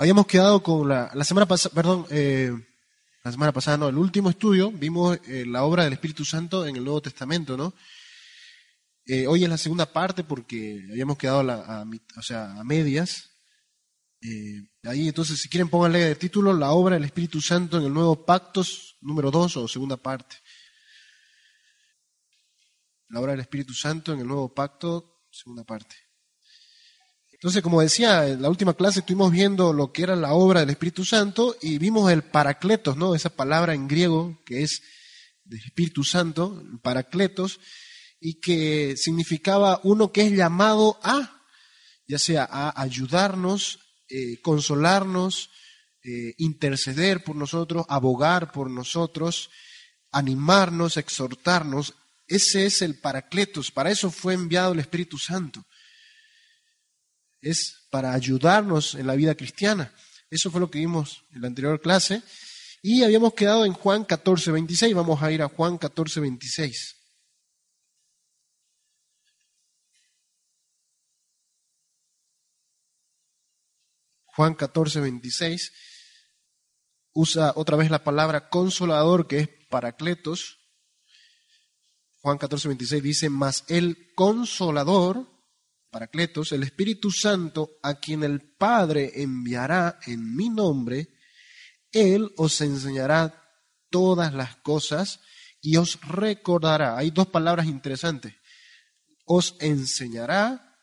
[0.00, 2.52] Habíamos quedado con la, la semana pasada, perdón, eh,
[3.24, 6.76] la semana pasada no, el último estudio, vimos eh, la obra del Espíritu Santo en
[6.76, 7.74] el Nuevo Testamento, ¿no?
[9.06, 11.84] Eh, hoy es la segunda parte porque habíamos quedado a,
[12.16, 13.28] o sea, a medias.
[14.84, 18.24] Ahí entonces, si quieren, pónganle de título la obra del Espíritu Santo en el Nuevo
[18.24, 18.62] Pacto,
[19.00, 20.36] número 2 o segunda parte.
[23.08, 26.07] La obra del Espíritu Santo en el Nuevo Pacto, segunda parte.
[27.38, 30.70] Entonces, como decía, en la última clase estuvimos viendo lo que era la obra del
[30.70, 33.14] Espíritu Santo y vimos el paracletos, ¿no?
[33.14, 34.82] Esa palabra en griego que es
[35.44, 37.60] del Espíritu Santo, paracletos,
[38.18, 41.44] y que significaba uno que es llamado a,
[42.08, 43.78] ya sea a ayudarnos,
[44.08, 45.50] eh, consolarnos,
[46.02, 49.48] eh, interceder por nosotros, abogar por nosotros,
[50.10, 51.94] animarnos, exhortarnos.
[52.26, 55.64] Ese es el paracletos, para eso fue enviado el Espíritu Santo
[57.40, 59.92] es para ayudarnos en la vida cristiana.
[60.30, 62.22] Eso fue lo que vimos en la anterior clase.
[62.82, 64.94] Y habíamos quedado en Juan 14, 26.
[64.94, 66.96] Vamos a ir a Juan 14, 26.
[74.38, 75.72] Juan 14, 26
[77.12, 80.60] usa otra vez la palabra consolador, que es paracletos.
[82.20, 85.26] Juan 14, 26 dice, mas el consolador,
[85.90, 91.08] Paracletos, el Espíritu Santo, a quien el Padre enviará en mi nombre,
[91.90, 93.42] Él os enseñará
[93.90, 95.20] todas las cosas
[95.60, 96.96] y os recordará.
[96.96, 98.34] Hay dos palabras interesantes.
[99.24, 100.76] Os enseñará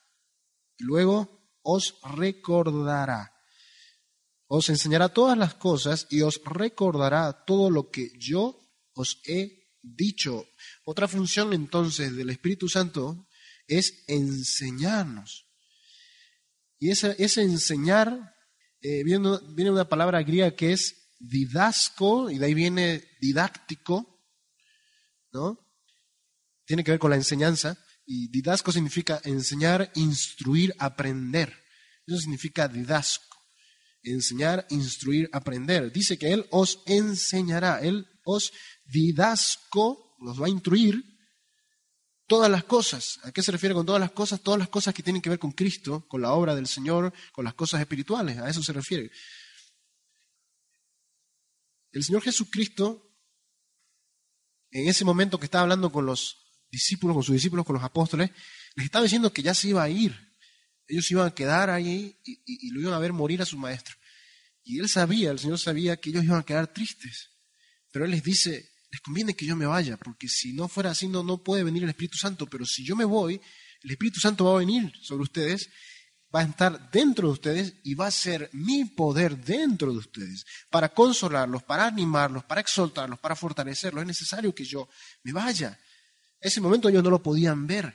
[0.78, 3.34] y luego os recordará.
[4.48, 8.60] Os enseñará todas las cosas y os recordará todo lo que yo
[8.94, 10.48] os he dicho.
[10.86, 13.25] Otra función entonces del Espíritu Santo
[13.68, 15.48] es enseñarnos.
[16.80, 18.36] Y ese, ese enseñar,
[18.82, 24.24] eh, viene, viene, una palabra griega que es didasco, y de ahí viene didáctico,
[25.32, 25.60] ¿no?
[26.66, 31.54] Tiene que ver con la enseñanza, y didasco significa enseñar, instruir, aprender.
[32.06, 33.36] Eso significa didasco.
[34.04, 35.92] Enseñar, instruir, aprender.
[35.92, 38.52] Dice que Él os enseñará, Él os
[38.86, 41.15] didasco, los va a instruir
[42.28, 43.20] todas las cosas.
[43.24, 44.42] ¿A qué se refiere con todas las cosas?
[44.42, 47.46] Todas las cosas que tienen que ver con Cristo, con la obra del Señor, con
[47.46, 48.38] las cosas espirituales.
[48.38, 49.12] A eso se refiere.
[51.92, 53.10] El Señor Jesucristo,
[54.72, 58.32] en ese momento que estaba hablando con los discípulos, con sus discípulos, con los apóstoles,
[58.76, 60.14] les estaba diciendo que ya se iba a ir.
[60.88, 63.96] Ellos iban a quedar ahí y, lo iban a ver morir a su maestro.
[64.64, 67.30] Y él sabía, el Señor sabía que ellos iban a quedar tristes.
[67.92, 71.10] Pero él les dice, les conviene que yo me vaya, porque si no fuera así
[71.10, 73.42] no, no puede venir el Espíritu Santo, pero si yo me voy,
[73.84, 75.70] el Espíritu Santo va a venir sobre ustedes,
[76.34, 80.46] va a estar dentro de ustedes y va a ser mi poder dentro de ustedes,
[80.70, 84.02] para consolarlos, para animarlos, para exaltarlos, para fortalecerlos.
[84.02, 84.88] Es necesario que yo
[85.24, 85.78] me vaya.
[86.40, 87.94] ese momento ellos no lo podían ver.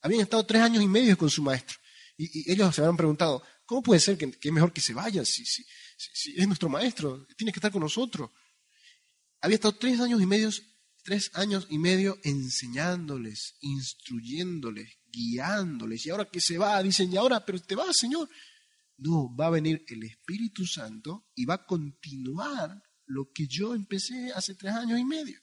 [0.00, 1.76] Habían estado tres años y medio con su maestro.
[2.16, 5.44] Y, ellos se habían preguntado, ¿cómo puede ser que, es mejor que se vaya si,
[5.44, 5.62] si,
[5.98, 7.26] si es nuestro maestro?
[7.36, 8.30] Tiene que estar con nosotros
[9.40, 10.50] había estado tres años y medio,
[11.04, 16.06] tres años y medio enseñándoles, instruyéndoles, guiándoles.
[16.06, 18.28] Y ahora que se va, dicen, y ahora, pero te va, Señor.
[18.98, 24.32] No, va a venir el Espíritu Santo y va a continuar lo que yo empecé
[24.34, 25.38] hace tres años y medio.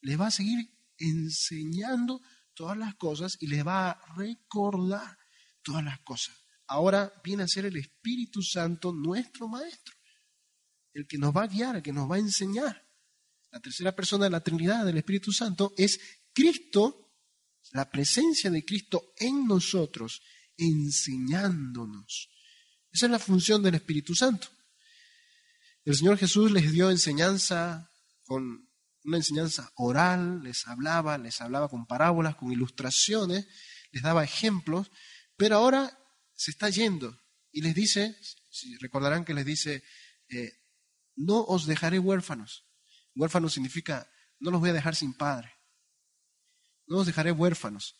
[0.00, 2.22] Les va a seguir enseñando
[2.54, 5.18] todas las cosas y les va a recordar
[5.62, 6.34] todas las cosas.
[6.68, 9.94] Ahora viene a ser el Espíritu Santo nuestro Maestro,
[10.94, 12.85] el que nos va a guiar, el que nos va a enseñar
[13.56, 15.98] la tercera persona de la Trinidad del Espíritu Santo, es
[16.34, 17.14] Cristo,
[17.72, 20.20] la presencia de Cristo en nosotros,
[20.58, 22.28] enseñándonos.
[22.92, 24.48] Esa es la función del Espíritu Santo.
[25.86, 27.90] El Señor Jesús les dio enseñanza
[28.24, 28.68] con
[29.04, 33.46] una enseñanza oral, les hablaba, les hablaba con parábolas, con ilustraciones,
[33.90, 34.90] les daba ejemplos,
[35.38, 35.98] pero ahora
[36.34, 37.18] se está yendo
[37.50, 38.18] y les dice,
[38.50, 39.82] si recordarán que les dice,
[40.28, 40.52] eh,
[41.14, 42.65] no os dejaré huérfanos,
[43.16, 44.08] Huérfano significa,
[44.38, 45.50] no los voy a dejar sin padre.
[46.86, 47.98] No los dejaré huérfanos.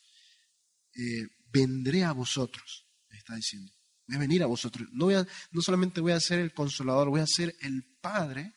[0.93, 3.71] Eh, vendré a vosotros, está diciendo.
[4.07, 4.87] Voy a venir a vosotros.
[4.93, 8.53] No, voy a, no solamente voy a ser el consolador, voy a ser el Padre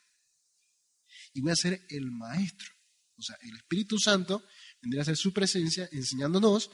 [1.33, 2.69] y voy a ser el Maestro.
[3.17, 4.45] O sea, el Espíritu Santo
[4.81, 6.71] vendrá a ser su presencia enseñándonos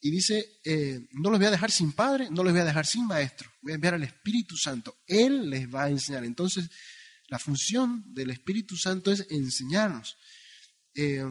[0.00, 2.84] y dice, eh, no los voy a dejar sin Padre, no los voy a dejar
[2.84, 3.50] sin Maestro.
[3.62, 4.98] Voy a enviar al Espíritu Santo.
[5.06, 6.24] Él les va a enseñar.
[6.24, 6.68] Entonces,
[7.28, 10.16] la función del Espíritu Santo es enseñarnos.
[10.94, 11.24] Eh,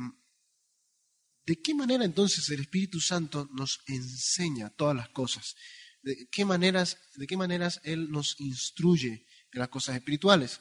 [1.46, 5.56] ¿De qué manera entonces el Espíritu Santo nos enseña todas las cosas?
[6.04, 10.60] de qué maneras, de qué maneras Él nos instruye en las cosas espirituales.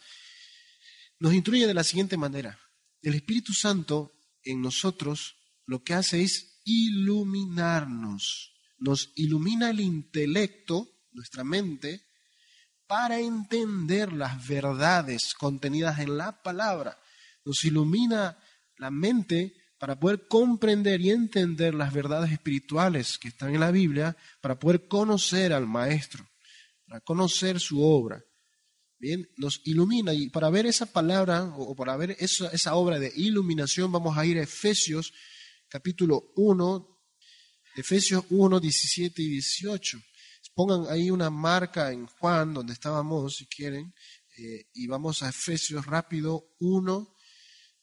[1.19, 2.59] Nos instruye de la siguiente manera.
[3.03, 4.13] El Espíritu Santo
[4.45, 5.37] en nosotros
[5.67, 8.55] lo que hace es iluminarnos.
[8.79, 12.07] Nos ilumina el intelecto, nuestra mente,
[12.93, 17.01] para entender las verdades contenidas en la palabra.
[17.43, 18.39] Nos ilumina
[18.77, 24.15] la mente para poder comprender y entender las verdades espirituales que están en la Biblia,
[24.43, 26.29] para poder conocer al Maestro,
[26.87, 28.23] para conocer su obra.
[28.99, 33.11] Bien, nos ilumina y para ver esa palabra o para ver esa, esa obra de
[33.17, 35.15] iluminación vamos a ir a Efesios
[35.67, 37.01] capítulo 1,
[37.75, 39.99] Efesios 1, 17 y 18.
[40.55, 43.95] Pongan ahí una marca en Juan, donde estábamos, si quieren,
[44.39, 47.15] eh, y vamos a Efesios rápido 1,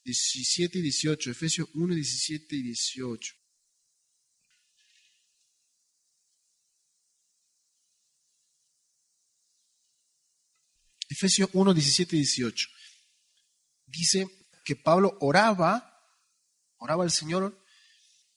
[0.03, 3.33] 17 y 18, Efesios 1, 17 y 18.
[11.09, 12.67] Efesios 1, 17 y 18.
[13.87, 14.27] Dice
[14.63, 16.07] que Pablo oraba,
[16.77, 17.58] oraba al Señor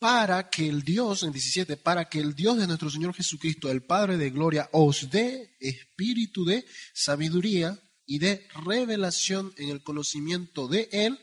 [0.02, 3.84] para que el Dios, en 17, para que el Dios de nuestro Señor Jesucristo, el
[3.84, 10.88] Padre de Gloria, os dé espíritu de sabiduría y de revelación en el conocimiento de
[10.90, 11.20] Él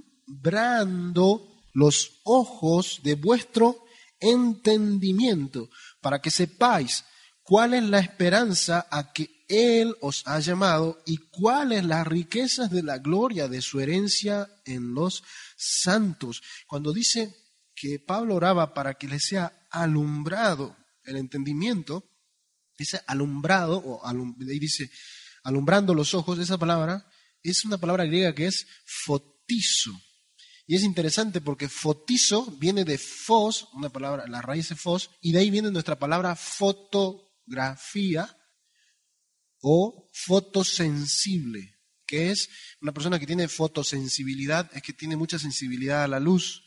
[1.75, 3.85] los ojos de vuestro
[4.19, 5.69] entendimiento,
[6.01, 7.05] para que sepáis
[7.43, 12.83] cuál es la esperanza a que Él os ha llamado y cuáles las riquezas de
[12.83, 15.23] la gloria de su herencia en los
[15.55, 16.41] santos.
[16.67, 17.42] Cuando dice
[17.83, 22.09] que Pablo oraba para que le sea alumbrado el entendimiento,
[22.79, 24.89] dice alumbrado, o ahí dice
[25.43, 27.05] alumbrando los ojos, esa palabra
[27.43, 29.91] es una palabra griega que es fotizo.
[30.65, 35.33] Y es interesante porque fotizo viene de fos, una palabra, la raíz de fos, y
[35.33, 38.39] de ahí viene nuestra palabra fotografía
[39.61, 42.49] o fotosensible, que es
[42.81, 46.62] una persona que tiene fotosensibilidad, es que tiene mucha sensibilidad a la luz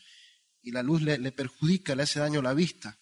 [0.66, 2.98] y la luz le, perjudica, le hace daño a la vista.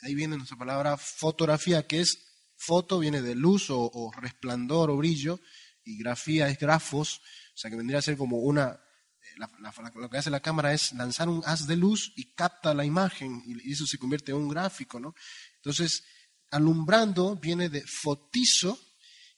[0.00, 5.40] Ahí viene nuestra palabra fotografía, que es foto, viene de luz o resplandor o brillo,
[5.84, 7.20] y grafía es grafos,
[7.54, 8.80] o sea que vendría a ser como una,
[9.20, 9.46] eh,
[9.94, 13.42] lo que hace la cámara es lanzar un haz de luz y capta la imagen
[13.44, 15.14] y eso se convierte en un gráfico, ¿no?
[15.56, 16.04] Entonces,
[16.50, 18.78] alumbrando viene de fotizo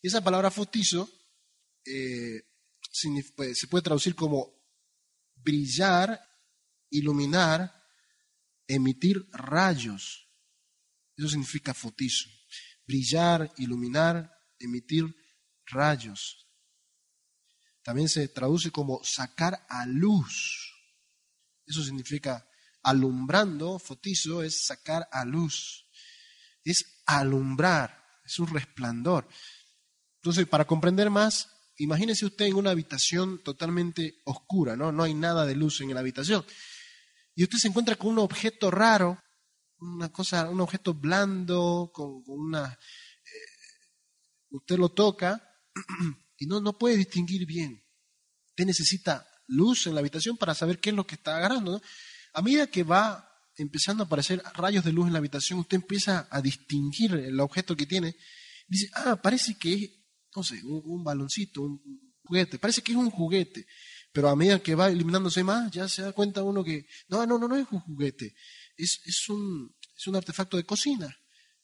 [0.01, 1.09] y esa palabra fotizo
[1.85, 2.43] eh,
[3.37, 4.53] pues, se puede traducir como
[5.35, 6.21] brillar,
[6.93, 7.73] iluminar,
[8.69, 10.29] emitir rayos.
[11.17, 12.29] Eso significa fotizo.
[12.87, 15.05] Brillar, iluminar, emitir
[15.67, 16.47] rayos.
[17.83, 20.73] También se traduce como sacar a luz.
[21.67, 22.49] Eso significa
[22.83, 25.87] alumbrando, fotizo es sacar a luz.
[26.65, 29.29] Es alumbrar, es un resplandor.
[30.17, 31.49] Entonces, para comprender más,
[31.79, 34.93] imagínese usted en una habitación totalmente oscura, ¿no?
[34.93, 36.45] No hay nada de luz en la habitación.
[37.35, 39.19] Y usted se encuentra con un objeto raro,
[39.79, 42.73] una cosa, un objeto blando, con, una.
[42.73, 43.99] Eh,
[44.51, 45.43] usted lo toca
[46.39, 47.83] y no, no puede distinguir bien.
[48.51, 51.81] Usted necesita luz en la habitación para saber qué es lo que está agarrando.
[52.35, 56.29] A medida que va empezando a aparecer rayos de luz en la habitación, usted empieza
[56.31, 58.17] a distinguir el objeto que tiene.
[58.67, 59.91] Dice, ah, parece que es,
[60.35, 61.81] no sé, un, baloncito, un
[62.23, 63.67] juguete, parece que es un juguete.
[64.13, 67.39] Pero a medida que va eliminándose más, ya se da cuenta uno que, no, no,
[67.39, 68.35] no, no es un juguete,
[68.77, 71.17] es, es, un, es un artefacto de cocina.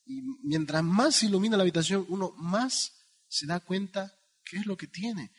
[0.06, 4.86] Y mientras más ilumina la habitación, uno más se da cuenta qué es lo que
[4.86, 5.32] tiene.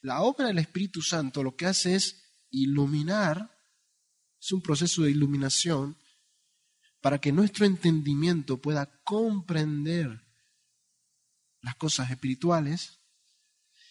[0.00, 3.50] La obra del Espíritu Santo lo que hace es iluminar,
[4.40, 5.98] es un proceso de iluminación
[7.00, 10.24] para que nuestro entendimiento pueda comprender
[11.60, 13.00] las cosas espirituales.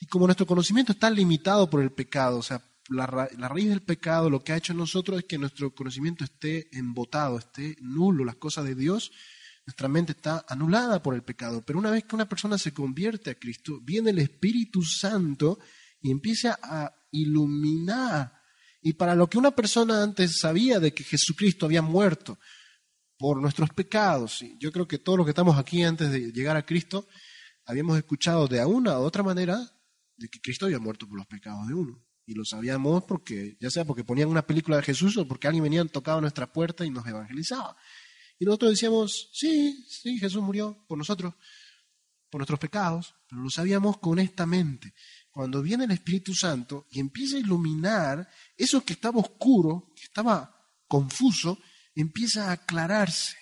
[0.04, 3.82] Y como nuestro conocimiento está limitado por el pecado, o sea, la, la, raíz del
[3.82, 8.26] pecado lo que ha hecho en nosotros es que nuestro conocimiento esté embotado, esté nulo,
[8.26, 9.14] las cosas de Dios
[9.66, 11.64] nuestra mente está anulada por el pecado.
[11.66, 15.58] Pero una vez que una persona se convierte a Cristo, viene el Espíritu Santo
[16.02, 18.34] y empieza a iluminar.
[18.82, 22.38] Y para lo que una persona antes sabía de que Jesucristo había muerto
[23.18, 26.66] por nuestros pecados, yo creo que todos los que estamos aquí antes de llegar a
[26.66, 27.08] Cristo,
[27.66, 29.73] habíamos escuchado de una u otra manera
[30.18, 32.04] de que Cristo había muerto por los pecados de uno.
[32.26, 35.64] Y lo sabíamos porque, ya sea porque ponían una película de Jesús o porque alguien
[35.64, 37.76] venía, tocaba nuestra puerta y nos evangelizaba.
[38.40, 41.34] Y nosotros decíamos, sí, sí, Jesús murió por nosotros,
[42.30, 44.48] por nuestros pecados, pero lo sabíamos con esta.
[45.32, 50.56] Cuando viene el Espíritu Santo y empieza a iluminar eso que estaba oscuro, que estaba
[50.88, 51.60] confuso,
[51.96, 53.36] empieza a aclararse.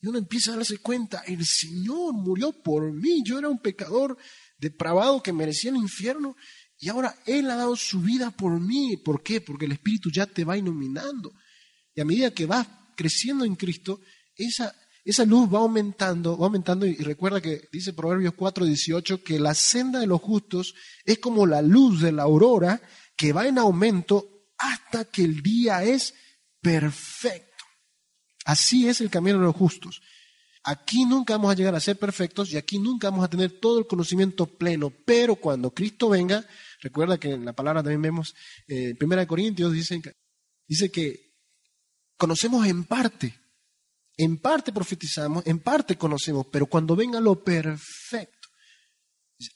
[0.00, 4.16] Y uno empieza a darse cuenta, el Señor murió por mí, yo era un pecador
[4.58, 6.36] depravado que merecía el infierno
[6.78, 8.96] y ahora Él ha dado su vida por mí.
[8.98, 9.40] ¿Por qué?
[9.40, 11.32] Porque el Espíritu ya te va iluminando.
[11.94, 14.00] Y a medida que vas creciendo en Cristo,
[14.34, 16.84] esa, esa luz va aumentando, va aumentando.
[16.86, 21.62] Y recuerda que dice Proverbios 4:18 que la senda de los justos es como la
[21.62, 22.80] luz de la aurora
[23.16, 26.14] que va en aumento hasta que el día es
[26.60, 27.64] perfecto.
[28.44, 30.02] Así es el camino de los justos.
[30.68, 33.78] Aquí nunca vamos a llegar a ser perfectos y aquí nunca vamos a tener todo
[33.78, 36.44] el conocimiento pleno, pero cuando Cristo venga,
[36.80, 38.34] recuerda que en la palabra también vemos,
[38.66, 40.02] eh, en 1 Corintios dice,
[40.66, 41.34] dice que
[42.16, 43.32] conocemos en parte,
[44.16, 48.48] en parte profetizamos, en parte conocemos, pero cuando venga lo perfecto,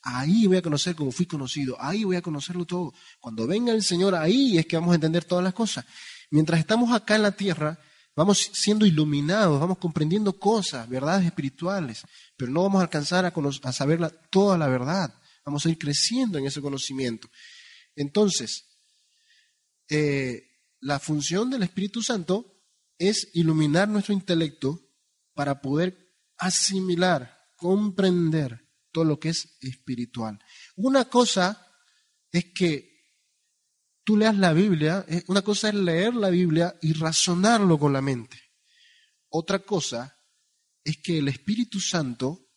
[0.02, 2.94] ahí voy a conocer como fui conocido, ahí voy a conocerlo todo.
[3.18, 5.84] Cuando venga el Señor, ahí es que vamos a entender todas las cosas.
[6.30, 7.80] Mientras estamos acá en la tierra,
[8.14, 12.02] vamos siendo iluminados, vamos comprendiendo cosas, verdades espirituales,
[12.36, 15.14] pero no vamos a alcanzar a, saber toda la verdad.
[15.44, 17.28] Vamos a ir creciendo en ese conocimiento.
[17.96, 18.66] Entonces,
[19.88, 20.50] eh,
[20.80, 22.60] la función del Espíritu Santo
[22.98, 24.80] es iluminar nuestro intelecto
[25.34, 30.38] para poder asimilar, comprender todo lo que es espiritual.
[30.76, 31.66] Una cosa
[32.32, 32.89] es que
[34.10, 38.02] tú leas la Biblia, eh, una cosa es leer la Biblia y razonarlo con la
[38.02, 38.42] mente.
[39.28, 40.18] Otra cosa
[40.82, 42.50] es que el Espíritu Santo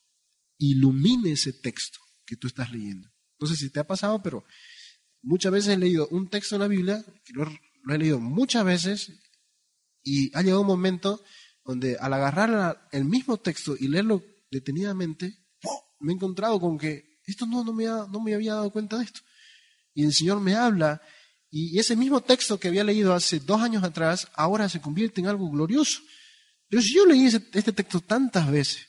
[0.58, 3.08] ilumine ese texto que tú estás leyendo.
[3.40, 4.44] No sé si te ha pasado, pero
[5.22, 7.48] muchas veces he leído un texto en la Biblia, que lo,
[7.88, 9.12] he leído muchas veces,
[10.02, 11.24] y ha llegado un momento
[11.64, 15.38] donde al agarrar el mismo texto y leerlo detenidamente,
[16.00, 19.04] me he encontrado con que esto no, no, me no me había dado cuenta de
[19.04, 19.22] esto.
[19.94, 21.00] Y el Señor me habla
[21.56, 25.28] y ese mismo texto que había leído hace dos años atrás, ahora se convierte en
[25.28, 26.02] algo glorioso.
[26.68, 28.88] Pero si yo leí este texto tantas veces,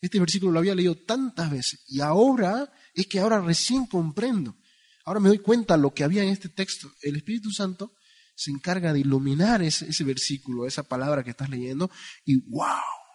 [0.00, 4.56] este versículo lo había leído tantas veces, y ahora es que ahora recién comprendo.
[5.04, 6.90] Ahora me doy cuenta lo que había en este texto.
[7.00, 7.94] El Espíritu Santo
[8.34, 11.92] se encarga de iluminar ese, ese versículo, esa palabra que estás leyendo,
[12.24, 12.66] y wow,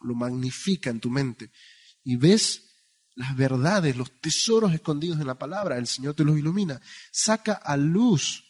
[0.03, 1.51] lo magnifica en tu mente.
[2.05, 2.61] Y ves
[3.15, 6.79] las verdades, los tesoros escondidos en la palabra, el Señor te los ilumina,
[7.11, 8.44] saca a luz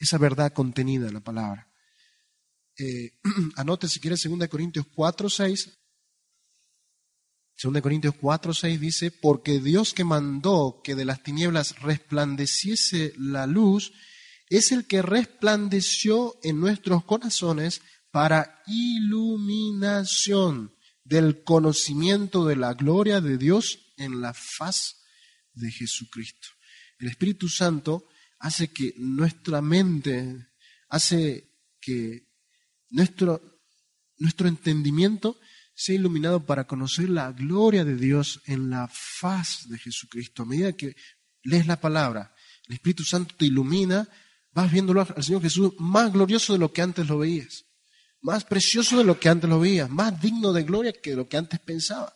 [0.00, 1.70] esa verdad contenida en la palabra.
[2.76, 3.12] Eh,
[3.56, 5.78] anote si quieres 2 Corintios 4, 6.
[7.62, 13.46] 2 Corintios 4, 6 dice, porque Dios que mandó que de las tinieblas resplandeciese la
[13.46, 13.92] luz,
[14.48, 23.36] es el que resplandeció en nuestros corazones para iluminación del conocimiento de la gloria de
[23.36, 25.02] Dios en la faz
[25.52, 26.48] de Jesucristo.
[26.98, 28.08] El Espíritu Santo
[28.40, 30.48] hace que nuestra mente,
[30.88, 32.26] hace que
[32.88, 33.60] nuestro,
[34.16, 35.38] nuestro entendimiento
[35.74, 40.42] sea iluminado para conocer la gloria de Dios en la faz de Jesucristo.
[40.42, 40.96] A medida que
[41.42, 42.34] lees la palabra,
[42.66, 44.08] el Espíritu Santo te ilumina,
[44.52, 47.66] vas viéndolo al Señor Jesús más glorioso de lo que antes lo veías,
[48.22, 51.36] más precioso de lo que antes lo veías, más digno de gloria que lo que
[51.36, 52.14] antes pensaba.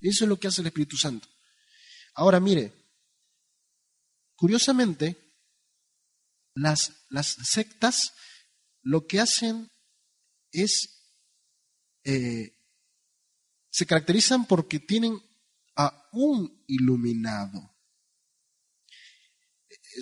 [0.00, 1.28] Eso es lo que hace el Espíritu Santo.
[2.14, 2.72] Ahora mire,
[4.36, 5.25] curiosamente,
[6.56, 8.12] las, sectas
[8.82, 9.70] lo que hacen
[10.50, 11.14] es,
[12.04, 12.52] eh,
[13.70, 15.20] se caracterizan porque tienen
[15.76, 17.76] a un iluminado.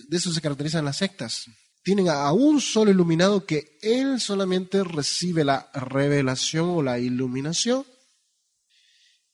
[0.08, 1.44] De eso se caracterizan las sectas.
[1.82, 7.84] Tienen a un solo iluminado que él solamente recibe la revelación o la iluminación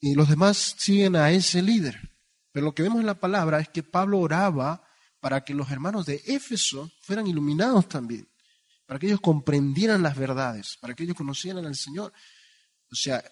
[0.01, 2.19] y los demás siguen a ese líder.
[2.53, 4.90] Pero lo que vemos en la palabra es que Pablo oraba
[5.21, 8.29] para que los hermanos de Éfeso fueran iluminados también,
[8.87, 12.13] para que ellos comprendieran las verdades, para que ellos conocieran al Señor.
[12.91, 13.23] O sea,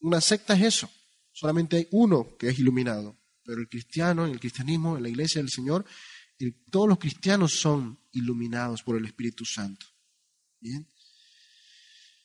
[0.00, 0.90] una secta es eso,
[1.32, 5.40] solamente hay uno que es iluminado, pero el cristiano, en el cristianismo, en la iglesia
[5.40, 5.84] del Señor,
[6.70, 9.86] todos los cristianos son iluminados por el Espíritu Santo.
[10.58, 10.88] Bien.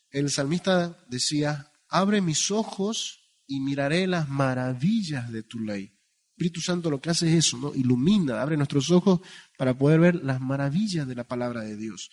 [0.09, 5.94] El salmista decía, abre mis ojos y miraré las maravillas de tu ley.
[6.35, 7.73] Espíritu Santo lo que hace es eso, ¿no?
[7.73, 9.21] Ilumina, abre nuestros ojos
[9.57, 12.09] para poder ver las maravillas de la palabra de Dios.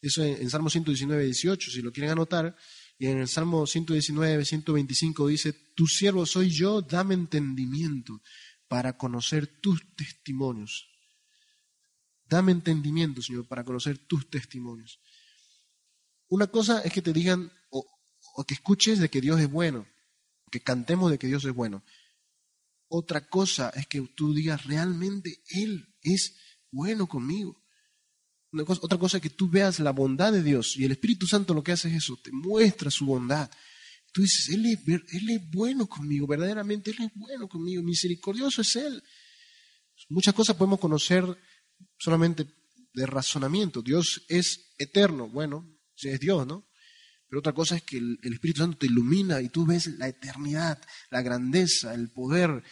[0.00, 2.56] Eso en, Salmo 119, 18, si lo quieren anotar.
[2.98, 8.22] Y en el Salmo 119, 125 dice, tu siervo soy yo, dame entendimiento
[8.68, 10.88] para conocer tus testimonios.
[12.24, 15.00] Dame entendimiento, Señor, para conocer tus testimonios.
[16.28, 17.84] Una cosa es que te digan o,
[18.36, 19.84] o que escuches de que Dios es bueno,
[20.52, 21.82] que cantemos de que Dios es bueno.
[22.94, 26.36] Otra cosa es que tú digas, realmente Él es
[26.70, 27.64] bueno conmigo.
[28.52, 31.64] otra cosa es que tú veas la bondad de Dios y el Espíritu Santo lo
[31.64, 33.50] que hace es eso, te muestra su bondad.
[34.12, 38.76] tú dices, él es, él es bueno conmigo, verdaderamente Él es bueno conmigo, misericordioso es
[38.76, 39.02] Él.
[40.10, 41.24] Muchas cosas podemos conocer
[41.98, 42.46] solamente
[42.92, 43.80] de razonamiento.
[43.80, 46.68] Dios es eterno, bueno, es Dios, ¿no?
[47.32, 50.78] Pero otra cosa es que el, Espíritu Santo te ilumina y tú ves la eternidad,
[51.08, 52.62] la grandeza, el poder,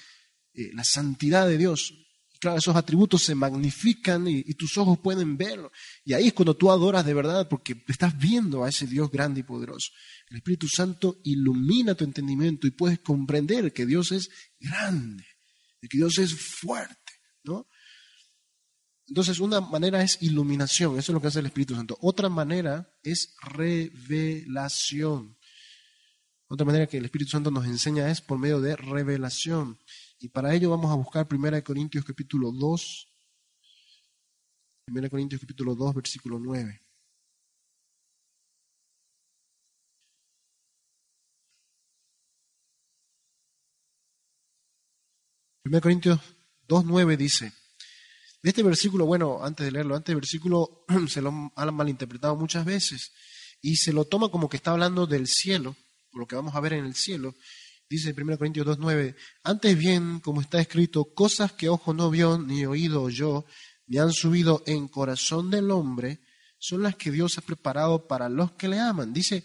[0.52, 1.94] eh, la santidad de Dios.
[2.30, 5.72] Y claro, esos atributos se magnifican y, y, tus ojos pueden verlo.
[6.04, 9.40] Y ahí es cuando tú adoras de verdad porque estás viendo a ese Dios grande
[9.40, 9.92] y poderoso.
[10.28, 15.24] El Espíritu Santo ilumina tu entendimiento y puedes comprender que Dios es grande,
[15.80, 17.12] que Dios es fuerte,
[17.44, 17.66] ¿no?
[19.10, 21.98] Entonces, una manera es iluminación, eso es lo que hace el Espíritu Santo.
[22.00, 25.36] Otra manera es revelación.
[26.46, 29.80] Otra manera que el Espíritu Santo nos enseña es por medio de revelación.
[30.20, 33.08] Y para ello vamos a buscar 1 Corintios capítulo 2.
[34.86, 36.80] 1 Corintios capítulo 2, versículo 9.
[45.64, 46.20] 1 Corintios
[46.68, 47.52] 2.9 dice,
[48.48, 53.12] este versículo, bueno, antes de leerlo, antes del versículo se lo han malinterpretado muchas veces
[53.60, 55.76] y se lo toma como que está hablando del cielo,
[56.14, 57.34] lo que vamos a ver en el cielo.
[57.88, 62.38] Dice en 1 Corintios 2.9, antes bien, como está escrito, cosas que ojo no vio,
[62.38, 63.44] ni oído oyó,
[63.86, 66.20] ni han subido en corazón del hombre,
[66.58, 69.12] son las que Dios ha preparado para los que le aman.
[69.12, 69.44] Dice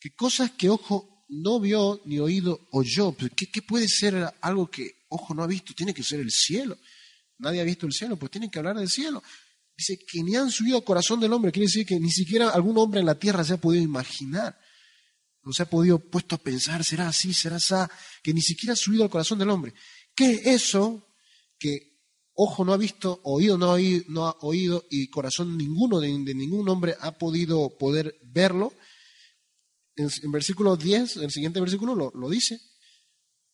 [0.00, 5.06] que cosas que ojo no vio, ni oído oyó, ¿qué, qué puede ser algo que
[5.08, 5.72] ojo no ha visto?
[5.72, 6.76] Tiene que ser el cielo
[7.38, 9.22] nadie ha visto el cielo, pues tienen que hablar del cielo.
[9.76, 12.78] Dice que ni han subido al corazón del hombre, quiere decir que ni siquiera algún
[12.78, 14.58] hombre en la tierra se ha podido imaginar,
[15.42, 17.74] no se ha podido puesto a pensar, será así, será así,
[18.22, 19.74] que ni siquiera ha subido al corazón del hombre.
[20.14, 21.06] ¿Qué es eso
[21.58, 22.00] que
[22.32, 26.08] ojo no ha visto, oído no ha oído, no ha oído y corazón ninguno de,
[26.08, 28.72] ningún hombre ha podido poder verlo?
[29.94, 32.60] En, versículo 10, el siguiente versículo lo, lo dice,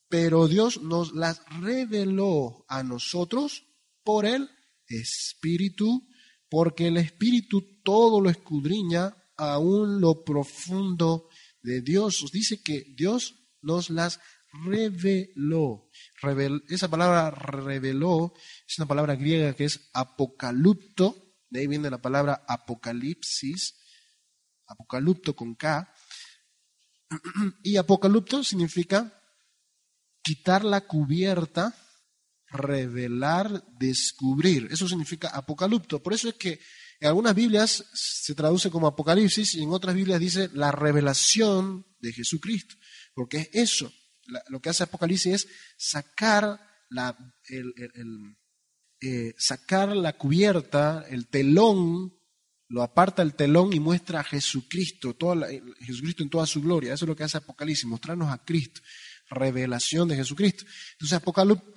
[0.08, 3.64] pero Dios nos las reveló a nosotros
[4.04, 4.48] por el
[4.86, 6.08] Espíritu,
[6.48, 11.28] porque el Espíritu todo lo escudriña, aún lo profundo
[11.62, 12.30] de Dios.
[12.32, 14.20] Dice que Dios nos las
[14.64, 15.90] reveló.
[16.68, 18.34] esa palabra reveló
[18.68, 23.78] es una palabra griega que es apocalipto, de ahí viene la palabra apocalipsis,
[24.66, 25.92] apocalipto con K,
[27.62, 29.18] y apocalipto significa
[30.22, 31.74] quitar la cubierta
[32.52, 34.68] revelar, descubrir.
[34.70, 36.02] Eso significa apocalipto.
[36.02, 36.60] Por eso es que
[37.00, 42.12] en algunas Biblias se traduce como Apocalipsis y en otras Biblias dice la revelación de
[42.12, 42.76] Jesucristo.
[43.14, 43.92] Porque es eso.
[44.48, 46.60] lo que hace Apocalipsis es sacar
[46.90, 47.16] la,
[49.00, 52.14] eh, sacar la cubierta, el telón,
[52.68, 55.48] lo aparta el telón y muestra a Jesucristo, toda
[55.80, 56.94] Jesucristo en toda su gloria.
[56.94, 58.80] Eso es lo que hace Apocalipsis, mostrarnos a Cristo
[59.32, 60.64] revelación de Jesucristo.
[60.92, 61.20] Entonces,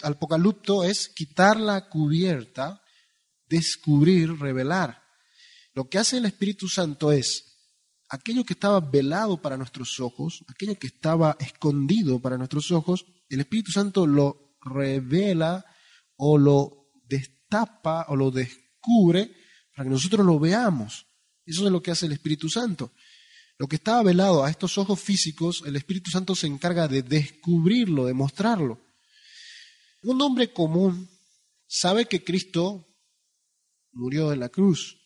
[0.04, 2.82] apocalipto es quitar la cubierta,
[3.48, 5.04] descubrir, revelar.
[5.74, 7.56] Lo que hace el Espíritu Santo es
[8.10, 13.40] aquello que estaba velado para nuestros ojos, aquello que estaba escondido para nuestros ojos, el
[13.42, 15.66] Espíritu Santo lo revela
[16.18, 19.36] o lo destapa o lo descubre
[19.76, 21.08] para que nosotros lo veamos.
[21.46, 22.94] Eso es lo que hace el Espíritu Santo.
[23.58, 28.06] Lo que estaba velado a estos ojos físicos, el Espíritu Santo se encarga de descubrirlo,
[28.06, 28.82] de mostrarlo.
[30.04, 31.10] Un hombre común
[31.66, 32.86] sabe que Cristo
[33.94, 34.98] murió en la cruz,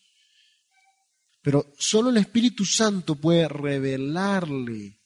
[1.42, 5.00] pero solo el Espíritu Santo puede revelarle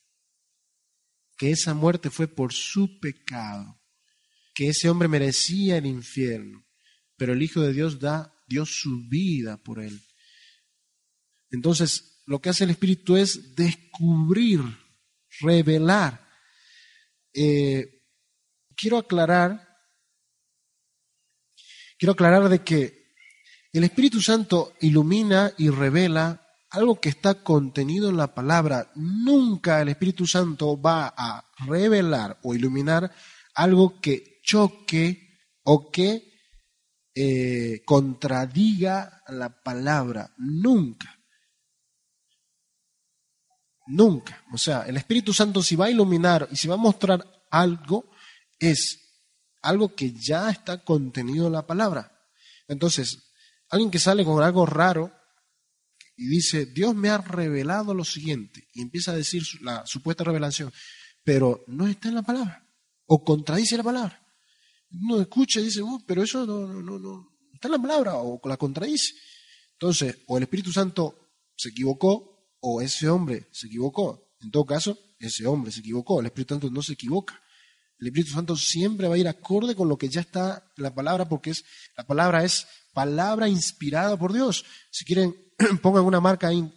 [1.37, 3.80] que esa muerte fue por su pecado,
[4.54, 6.64] que ese hombre merecía el infierno,
[7.16, 10.00] pero el Hijo de Dios da, dio su vida por él.
[11.50, 14.60] Entonces, lo que hace el Espíritu es descubrir,
[15.40, 16.26] revelar.
[17.32, 18.02] Eh,
[18.76, 19.66] quiero aclarar,
[21.98, 23.04] quiero aclarar de que
[23.72, 28.90] el Espíritu Santo ilumina y revela algo que está contenido en la palabra.
[28.94, 33.12] Nunca el Espíritu Santo va a revelar o iluminar
[33.54, 36.32] algo que choque o que
[37.14, 40.32] eh, contradiga la palabra.
[40.38, 41.23] Nunca.
[43.86, 44.44] Nunca.
[44.52, 48.10] O sea, el Espíritu Santo si va a iluminar y si va a mostrar algo,
[48.58, 49.00] es
[49.62, 52.12] algo que ya está contenido en la palabra.
[52.68, 53.32] Entonces,
[53.70, 55.12] alguien que sale con algo raro
[56.16, 60.72] y dice, Dios me ha revelado lo siguiente, y empieza a decir la supuesta revelación,
[61.24, 62.70] pero no está en la palabra,
[63.06, 64.24] o contradice la palabra.
[64.92, 68.14] Uno escucha y dice, oh, pero eso no, no, no, no está en la palabra,
[68.16, 69.14] o la contradice.
[69.72, 72.33] Entonces, o el Espíritu Santo se equivocó,
[72.66, 74.33] o ese hombre se equivocó.
[74.40, 77.38] En todo caso, ese hombre se equivocó, el Espíritu Santo no se equivoca.
[77.98, 80.94] El Espíritu Santo siempre va a ir acorde con lo que ya está en la
[80.94, 84.64] palabra, porque es, la palabra es palabra inspirada por Dios.
[84.90, 85.37] Si quieren,
[85.83, 86.72] pongan una marca ahí,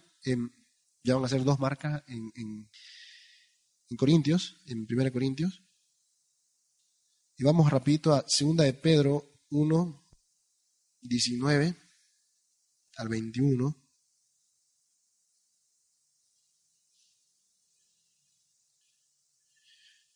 [1.02, 2.70] ya van a ser dos marcas en, en,
[3.88, 5.62] en Corintios, en 1 Corintios.
[7.38, 10.06] Y vamos rapidito a 2 de Pedro 1,
[11.00, 11.76] 19
[12.96, 13.87] al 21.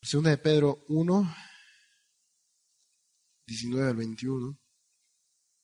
[0.03, 1.37] Segunda de Pedro 1,
[3.47, 4.59] 19 al 21.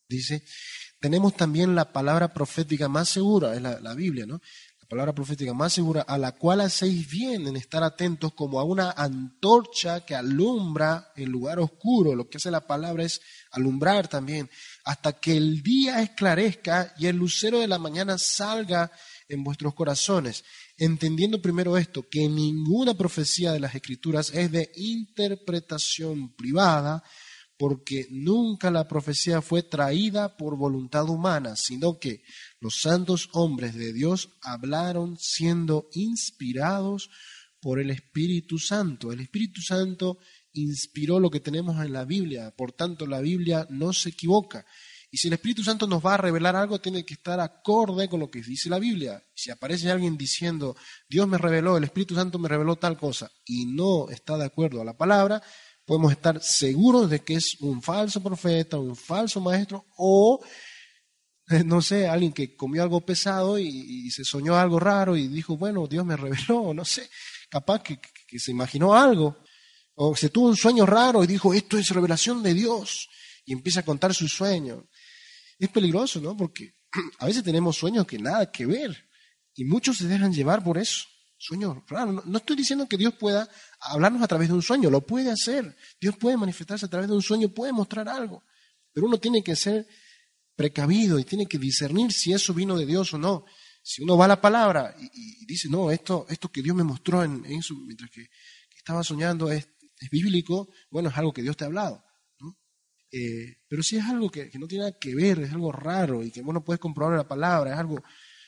[0.08, 0.44] Dice,
[1.00, 4.40] tenemos también la palabra profética más segura, es la, la Biblia, ¿no?
[4.88, 8.92] palabra profética más segura, a la cual hacéis bien en estar atentos como a una
[8.92, 12.14] antorcha que alumbra el lugar oscuro.
[12.14, 13.20] Lo que hace la palabra es
[13.50, 14.48] alumbrar también,
[14.84, 18.90] hasta que el día esclarezca y el lucero de la mañana salga
[19.28, 20.42] en vuestros corazones,
[20.78, 27.02] entendiendo primero esto, que ninguna profecía de las escrituras es de interpretación privada,
[27.58, 32.22] porque nunca la profecía fue traída por voluntad humana, sino que
[32.60, 37.10] los santos hombres de Dios hablaron siendo inspirados
[37.60, 39.10] por el Espíritu Santo.
[39.10, 40.18] El Espíritu Santo
[40.52, 44.64] inspiró lo que tenemos en la Biblia, por tanto la Biblia no se equivoca.
[45.10, 48.20] Y si el Espíritu Santo nos va a revelar algo, tiene que estar acorde con
[48.20, 49.22] lo que dice la Biblia.
[49.34, 50.76] Si aparece alguien diciendo,
[51.08, 54.82] Dios me reveló, el Espíritu Santo me reveló tal cosa, y no está de acuerdo
[54.82, 55.42] a la palabra,
[55.86, 60.40] podemos estar seguros de que es un falso profeta, un falso maestro, o
[61.64, 65.86] no sé, alguien que comió algo pesado y, se soñó algo raro y dijo, bueno,
[65.86, 67.08] Dios me reveló, no sé,
[67.48, 67.98] capaz que,
[68.38, 69.38] se imaginó algo,
[69.94, 73.08] o se tuvo un sueño raro y dijo, esto es revelación de Dios,
[73.46, 74.86] y empieza a contar su sueño.
[75.58, 76.36] Es peligroso, ¿no?
[76.36, 76.74] Porque
[77.18, 79.08] a veces tenemos sueños que nada que ver,
[79.54, 81.04] y muchos se dejan llevar por eso.
[81.40, 82.26] Sueños raros.
[82.26, 83.48] no estoy diciendo que Dios pueda
[83.80, 85.76] hablarnos a través de un sueño, lo puede hacer.
[86.00, 88.44] Dios puede manifestarse a través de un sueño, puede mostrar algo.
[88.92, 89.86] Pero uno tiene que ser
[90.58, 93.44] precavido y tiene que discernir si eso vino de Dios o no.
[93.80, 97.22] Si uno va a la palabra y, dice, no, esto, esto que Dios me mostró
[97.22, 98.28] en, eso, mientras que,
[98.76, 99.68] estaba soñando es,
[100.10, 102.04] bíblico, bueno, es algo que Dios te ha hablado.
[103.10, 106.30] Eh, pero si es algo que, no tiene nada que ver, es algo raro y
[106.30, 108.02] que vos no puedes comprobar la palabra, es algo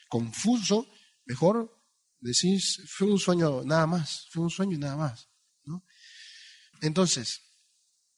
[0.07, 0.87] confuso,
[1.25, 1.81] mejor
[2.19, 5.27] decís, fue un sueño nada más, fue un sueño y nada más.
[6.81, 7.41] Entonces,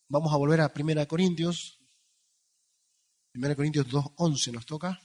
[0.08, 1.84] vamos a volver a 1 Corintios
[3.36, 5.02] 1 Corintios 2.11 nos toca.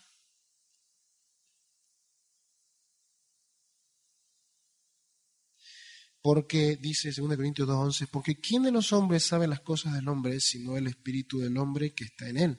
[6.21, 10.41] Porque, dice 2 Corintios 2.11, porque ¿quién de los hombres sabe las cosas del hombre
[10.41, 12.59] sino el espíritu del hombre que está en él?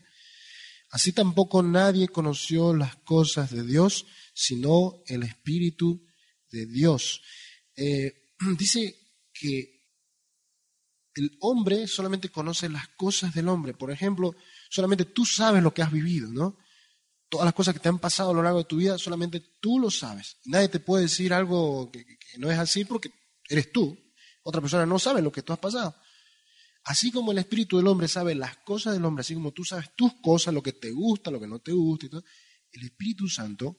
[0.92, 6.06] Así tampoco nadie conoció las cosas de Dios sino el espíritu
[6.50, 7.22] de Dios.
[7.76, 8.96] Eh, dice
[9.34, 9.80] que
[11.16, 13.74] el hombre solamente conoce las cosas del hombre.
[13.74, 14.36] Por ejemplo,
[14.70, 16.58] solamente tú sabes lo que has vivido, ¿no?
[17.28, 19.80] Todas las cosas que te han pasado a lo largo de tu vida, solamente tú
[19.80, 20.38] lo sabes.
[20.46, 22.06] Nadie te puede decir algo que,
[22.38, 23.12] no es así porque
[23.50, 23.98] eres tú.
[24.44, 25.96] Otra persona no sabe lo que tú has pasado.
[26.86, 29.96] Así como el espíritu del hombre sabe las cosas del hombre, así como tú sabes
[29.96, 32.08] tus cosas, lo que te gusta, lo que no te gusta
[32.72, 33.78] el Espíritu Santo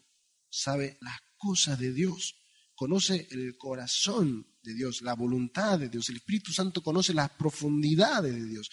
[0.48, 2.36] sabe las cosas de Dios,
[2.74, 6.08] conoce el corazón de Dios, la voluntad de Dios.
[6.08, 8.68] El Espíritu Santo conoce las profundidades de Dios.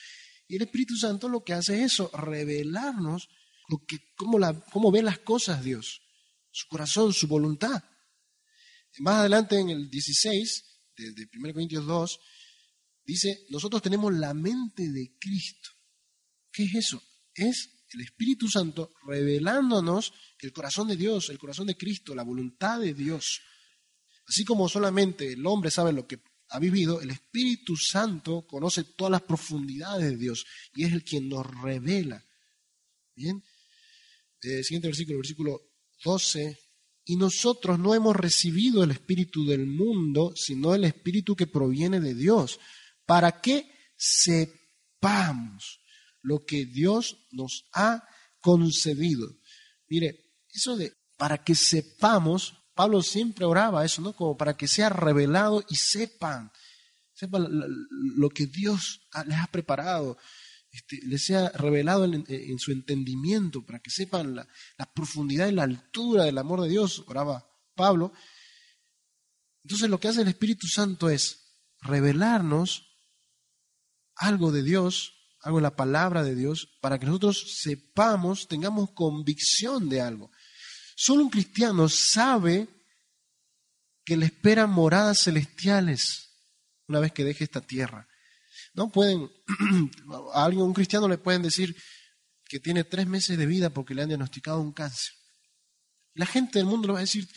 [0.47, 3.29] Y el Espíritu Santo lo que hace es eso, revelarnos
[3.69, 6.01] lo que, cómo, la, cómo ve las cosas Dios,
[6.51, 7.83] su corazón, su voluntad.
[8.99, 10.63] Más adelante en el 16
[10.97, 12.19] de, de 1 Corintios 2,
[13.05, 15.69] dice, nosotros tenemos la mente de Cristo.
[16.51, 17.01] ¿Qué es eso?
[17.33, 22.79] Es el Espíritu Santo revelándonos el corazón de Dios, el corazón de Cristo, la voluntad
[22.79, 23.41] de Dios.
[24.27, 29.11] Así como solamente el hombre sabe lo que ha vivido, el Espíritu Santo conoce todas
[29.11, 32.23] las profundidades de Dios y es el quien nos revela.
[33.15, 33.43] Bien,
[34.41, 35.61] eh, siguiente versículo, versículo
[36.03, 36.66] 12.
[37.07, 42.13] Y nosotros no hemos recibido el Espíritu del mundo, sino el Espíritu que proviene de
[42.13, 42.59] Dios,
[43.05, 45.79] para que sepamos
[46.21, 48.03] lo que Dios nos ha
[48.41, 49.27] concedido.
[49.87, 54.13] Mire, eso de para que sepamos Pablo siempre oraba eso, ¿no?
[54.13, 56.51] Como para que sea revelado y sepan,
[57.11, 57.47] sepan
[57.89, 60.15] lo que Dios les ha preparado,
[60.71, 64.47] este, les sea revelado en, su entendimiento, para que sepan la,
[64.93, 68.13] profundidad y la altura del amor de Dios, oraba Pablo.
[69.63, 71.47] Entonces lo que hace el Espíritu Santo es
[71.81, 72.87] revelarnos
[74.15, 79.89] algo de Dios, algo de la palabra de Dios, para que nosotros sepamos, tengamos convicción
[79.89, 80.31] de algo.
[80.95, 82.67] Solo un cristiano sabe
[84.03, 86.27] que le esperan moradas celestiales
[86.87, 88.07] una vez que deje esta tierra.
[88.77, 89.27] No pueden,
[90.33, 91.75] a alguien, un cristiano le pueden decir
[92.45, 95.13] que tiene tres meses de vida porque le han diagnosticado un cáncer.
[96.13, 97.27] La gente del mundo le va a decir,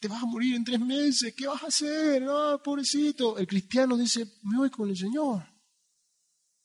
[0.00, 2.24] te vas a morir en tres meses, ¿qué vas a hacer?
[2.28, 3.38] Ah, pobrecito.
[3.38, 5.46] El cristiano dice, me voy con el Señor.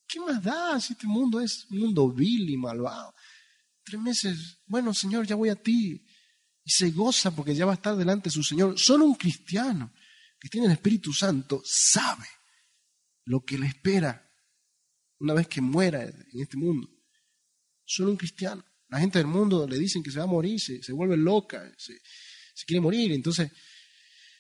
[0.08, 3.13] ¿Qué más da si este mundo es un mundo vil y malvado?
[3.84, 6.04] Tres meses, bueno Señor, ya voy a ti.
[6.63, 8.80] Y se goza porque ya va a estar delante de su Señor.
[8.80, 9.93] Solo un cristiano
[10.39, 12.26] que tiene el Espíritu Santo sabe
[13.29, 14.27] lo que le espera
[15.19, 16.89] una vez que muera en este mundo.
[17.85, 18.65] Solo un cristiano.
[18.87, 22.01] La gente del mundo le dicen que se va a morir, se, vuelve loca, se,
[22.55, 23.11] se quiere morir.
[23.11, 23.51] Entonces,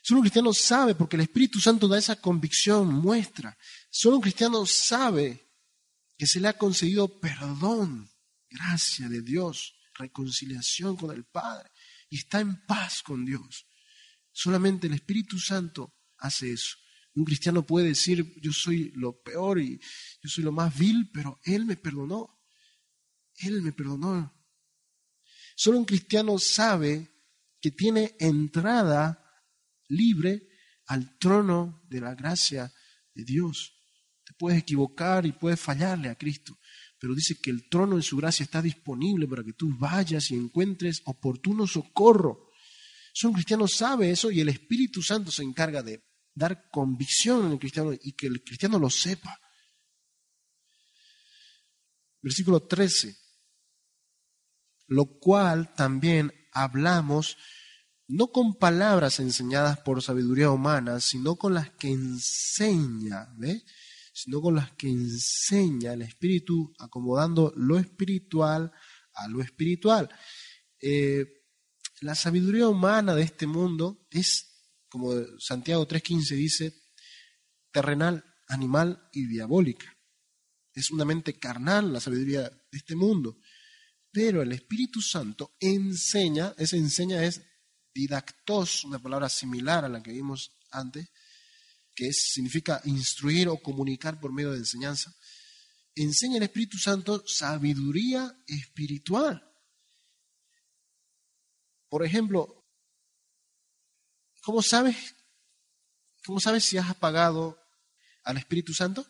[0.01, 3.55] solo un cristiano sabe, porque el Espíritu Santo da esa convicción, muestra.
[3.91, 5.51] Solo un cristiano sabe
[6.17, 8.09] que se le ha concedido perdón,
[8.49, 11.69] gracia de Dios, reconciliación con el Padre,
[12.09, 13.67] y está en paz con Dios.
[14.31, 16.75] Solamente el Espíritu Santo hace eso.
[17.19, 21.37] Un cristiano puede decir, yo soy lo peor y yo soy lo más vil, pero
[21.43, 22.39] Él me perdonó.
[23.35, 24.33] Él me perdonó.
[25.53, 27.11] Solo un cristiano sabe
[27.59, 29.21] que tiene entrada
[29.89, 30.47] libre
[30.85, 32.71] al trono de la gracia
[33.13, 33.73] de Dios.
[34.23, 36.57] Te puedes equivocar y puedes fallarle a Cristo,
[36.97, 40.35] pero dice que el trono de su gracia está disponible para que tú vayas y
[40.35, 42.49] encuentres oportuno socorro.
[43.11, 46.08] Solo un cristiano sabe eso y el Espíritu Santo se encarga de
[46.39, 49.37] dar convicción en el cristiano y que el cristiano lo sepa.
[52.21, 53.15] Versículo 13.
[54.87, 57.37] Lo cual también hablamos
[58.07, 63.63] no con palabras enseñadas por sabiduría humana, sino con las que enseña, ¿ve?
[64.13, 68.71] Sino con las que enseña el Espíritu, acomodando lo espiritual
[69.13, 70.09] a lo espiritual.
[70.81, 71.25] Eh,
[72.01, 74.48] la sabiduría humana de este mundo es
[74.89, 76.73] como Santiago 3.15 dice,
[77.71, 79.95] terrenal, animal y diabólica.
[80.73, 83.37] Es una mente carnal la sabiduría de este mundo.
[84.11, 87.41] Pero el Espíritu Santo enseña, esa enseña es
[87.93, 91.09] didactos, una palabra similar a la que vimos antes,
[91.95, 95.13] que significa instruir o comunicar por medio de enseñanza.
[95.95, 99.45] Enseña el Espíritu Santo sabiduría espiritual.
[101.89, 102.58] Por ejemplo,
[104.49, 105.15] ¿Cómo sabes?
[106.25, 107.55] ¿Cómo sabes si has apagado
[108.23, 109.05] al Espíritu Santo?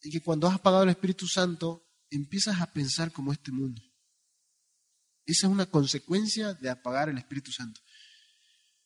[0.00, 3.82] Y que cuando has apagado al Espíritu Santo, empiezas a pensar como este mundo.
[5.26, 7.82] Esa es una consecuencia de apagar el Espíritu Santo.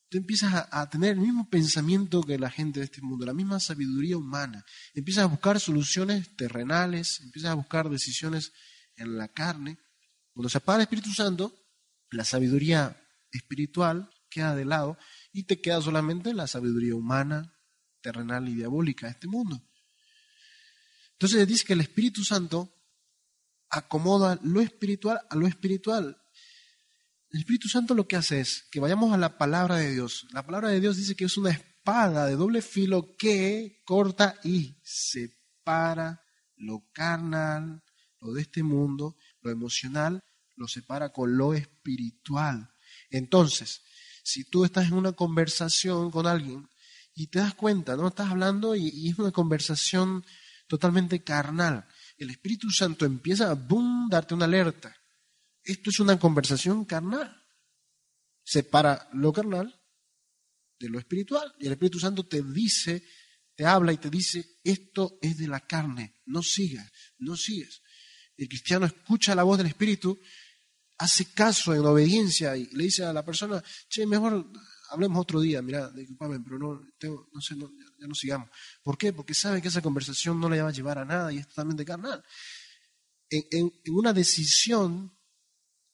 [0.08, 3.34] Tú empiezas a, a, tener el mismo pensamiento que la gente de este mundo, la
[3.34, 4.64] misma sabiduría humana.
[4.94, 8.52] Empiezas a buscar soluciones terrenales, empiezas a buscar decisiones
[8.96, 9.78] en la carne.
[10.32, 11.54] Cuando se apaga el Espíritu Santo,
[12.10, 13.00] la sabiduría
[13.30, 14.98] espiritual queda de lado
[15.32, 17.54] y te queda solamente la sabiduría humana,
[18.00, 19.62] terrenal y diabólica de este mundo.
[21.12, 22.72] Entonces dice que el Espíritu Santo
[23.70, 26.20] acomoda lo espiritual a lo espiritual.
[27.30, 30.26] El Espíritu Santo lo que hace es que vayamos a la palabra de Dios.
[30.32, 34.76] La palabra de Dios dice que es una espada de doble filo que corta y
[34.82, 36.22] separa
[36.56, 37.82] lo carnal,
[38.20, 40.22] lo de este mundo, lo emocional,
[40.56, 42.70] lo separa con lo espiritual.
[43.10, 43.82] Entonces,
[44.26, 46.68] si tú estás en una conversación con alguien
[47.14, 48.08] y te das cuenta, ¿no?
[48.08, 50.24] Estás hablando y, es una conversación
[50.66, 51.86] totalmente carnal.
[52.18, 54.96] El Espíritu Santo empieza a boom, darte una alerta.
[55.62, 57.40] Esto es una conversación carnal.
[58.42, 59.80] Separa lo carnal
[60.80, 61.54] de lo espiritual.
[61.60, 63.04] Y el Espíritu Santo te dice,
[63.54, 67.80] te habla y te dice, esto es de la carne, no sigas, no sigues.
[68.36, 70.18] El cristiano escucha la voz del Espíritu
[70.98, 74.50] hace caso en obediencia y le dice a la persona, che, mejor
[74.90, 76.80] hablemos otro día, mira, disculpame, pero no,
[77.32, 78.48] no sé, ya no sigamos.
[78.82, 79.12] ¿Por qué?
[79.12, 81.84] Porque sabe que esa conversación no le va a llevar a nada y es totalmente
[81.84, 82.24] carnal.
[83.28, 85.12] En, en una decisión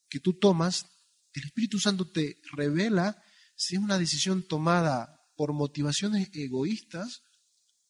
[0.09, 0.87] que tú tomas,
[1.33, 3.23] el Espíritu Santo te revela
[3.57, 7.23] si es una decisión tomada por motivaciones egoístas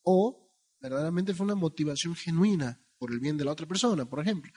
[0.03, 4.53] o verdaderamente fue una motivación genuina por el bien de la otra persona, por ejemplo.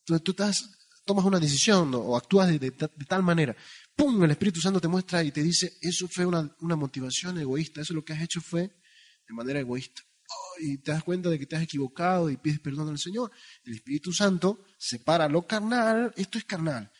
[0.00, 3.56] Entonces tú estás tomas una decisión o actúas de, tal manera,
[3.94, 4.22] ¡pum!
[4.24, 8.04] El Espíritu Santo te muestra y te dice, eso fue una, motivación egoísta, eso lo
[8.04, 10.02] que has hecho fue de manera egoísta.
[10.28, 13.30] Oh, y te das cuenta de que te has equivocado y pides perdón al Señor.
[13.64, 16.90] El Espíritu Santo separa lo carnal, esto es carnal.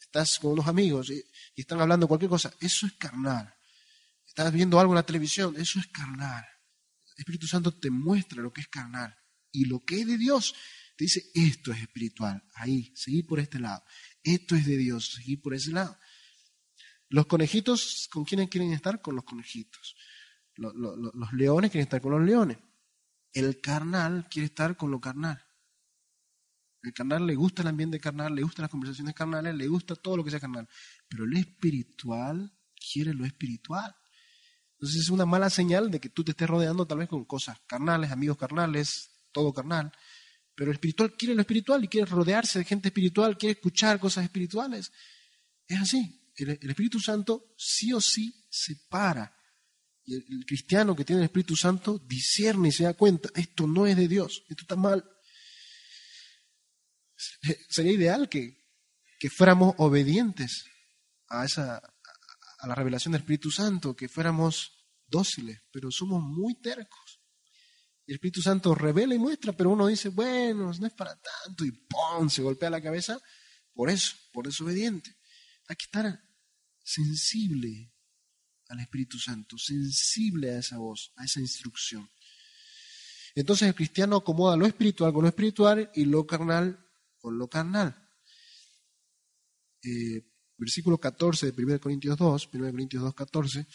[0.00, 1.24] Estás con unos amigos y,
[1.56, 3.52] y están hablando cualquier cosa, eso es carnal.
[4.26, 6.44] Estás viendo algo en la televisión, eso es carnal.
[7.16, 9.14] El Espíritu Santo te muestra lo que es carnal.
[9.50, 10.54] Y lo que es de Dios
[10.96, 13.82] te dice, esto es espiritual, ahí, seguí por este lado.
[14.22, 15.98] Esto es de Dios, seguí por ese lado.
[17.08, 19.02] Los conejitos, ¿con quiénes quieren estar?
[19.02, 19.96] Con los conejitos.
[20.56, 22.58] Los, leones quieren estar con los leones.
[23.32, 25.42] El carnal quiere estar con lo carnal.
[26.82, 30.16] El carnal le gusta el ambiente carnal, le gustan las conversaciones carnales, le gusta todo
[30.16, 30.68] lo que sea carnal.
[31.08, 32.52] Pero el espiritual
[32.92, 33.94] quiere lo espiritual.
[34.74, 37.60] Entonces es una mala señal de que tú te estés rodeando tal vez con cosas
[37.66, 39.92] carnales, amigos carnales, todo carnal.
[40.54, 44.24] Pero el espiritual quiere lo espiritual y quiere rodearse de gente espiritual, quiere escuchar cosas
[44.24, 44.92] espirituales.
[45.66, 46.20] Es así.
[46.36, 49.34] El, Espíritu Santo sí o sí separa.
[50.04, 53.86] Y el, cristiano que tiene el Espíritu Santo discierne y se da cuenta, esto no
[53.86, 55.04] es de Dios, esto está mal.
[57.68, 58.58] Sería ideal que,
[59.18, 60.64] que fuéramos obedientes
[61.28, 61.76] a, esa,
[62.58, 64.72] a la revelación del Espíritu Santo, que fuéramos
[65.06, 67.01] dóciles, pero somos muy tercos.
[68.06, 71.70] El Espíritu Santo revela y muestra, pero uno dice, bueno, no es para tanto, y
[71.70, 72.28] ¡pum!
[72.28, 73.20] se golpea la cabeza.
[73.72, 75.16] Por eso, por desobediente.
[75.68, 76.20] Hay que estar
[76.82, 77.92] sensible
[78.68, 82.08] al Espíritu Santo, sensible a esa voz, a esa instrucción.
[83.34, 86.86] Entonces el cristiano acomoda lo espiritual con lo espiritual y lo carnal
[87.18, 87.96] con lo carnal.
[89.82, 90.22] Eh,
[90.56, 93.66] versículo 14 de 1 Corintios 2, 1 Corintios 2, 14,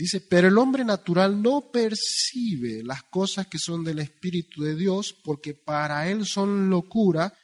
[0.00, 5.14] Dice, pero el hombre natural no percibe las cosas que son del Espíritu de Dios
[5.22, 7.34] porque para él son locura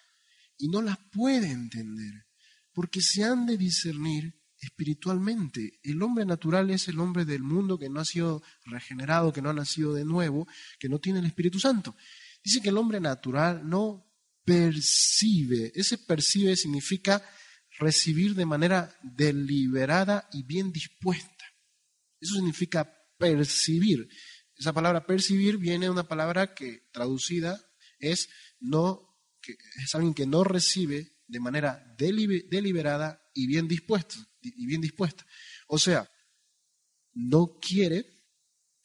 [0.57, 2.25] y no las puede entender,
[2.73, 5.81] porque se han de discernir espiritualmente.
[5.83, 9.51] El hombre natural es el hombre del mundo que no ha sido regenerado, que no
[9.51, 11.95] ha nacido de nuevo, que no tiene el Espíritu Santo.
[12.43, 14.07] Dice que el hombre natural no
[14.47, 15.73] percibe.
[15.75, 17.23] Ese percibe significa
[17.79, 21.36] recibir de manera deliberada y bien dispuesta.
[22.21, 24.09] Eso significa percibir.
[24.57, 27.61] Esa palabra percibir viene de una palabra que traducida
[27.99, 29.03] es no
[29.41, 35.27] que es alguien que no recibe de manera deliberada y bien dispuesta y bien dispuesta.
[35.69, 36.11] O sea,
[37.15, 38.25] no quiere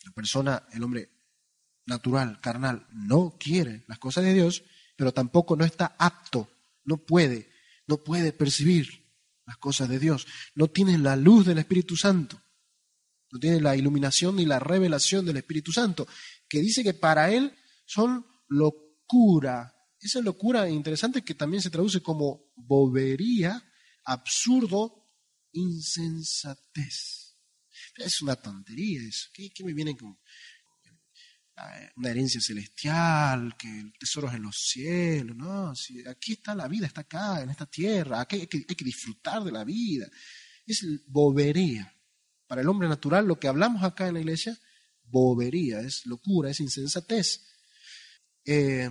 [0.04, 1.10] la persona, el hombre
[1.86, 4.63] natural, carnal, no quiere las cosas de Dios,
[4.96, 6.50] pero tampoco no está apto,
[6.84, 7.52] no puede,
[7.88, 9.12] no puede percibir
[9.46, 12.41] las cosas de Dios, no tiene la luz del Espíritu Santo
[13.32, 16.08] no tiene la iluminación ni la revelación del Espíritu Santo,
[16.48, 19.74] que dice que para él son locura.
[20.00, 23.63] Esa locura interesante que también se traduce como bobería,
[24.06, 25.08] absurdo,
[25.54, 27.38] insensatez.
[27.96, 29.30] Es una tontería eso.
[29.34, 30.17] ¿Qué, me viene con
[31.98, 35.38] una herencia celestial, que el tesoro es en los cielos?
[35.38, 38.22] No, si aquí está la vida, está acá, en esta tierra.
[38.22, 40.10] Aquí hay que disfrutar de la vida.
[40.65, 41.94] Es bobería.
[42.52, 44.60] Para el hombre natural, lo que hablamos acá en la iglesia,
[45.04, 47.40] bobería, es locura, es insensatez.
[48.44, 48.90] Eh,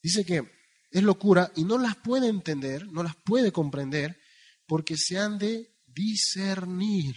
[0.00, 0.48] dice que
[0.88, 4.20] es locura y no las puede entender, no las puede comprender,
[4.64, 7.16] porque se han de discernir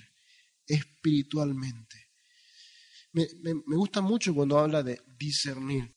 [0.65, 2.09] espiritualmente.
[3.11, 5.95] Me, me gusta mucho cuando habla de discernir.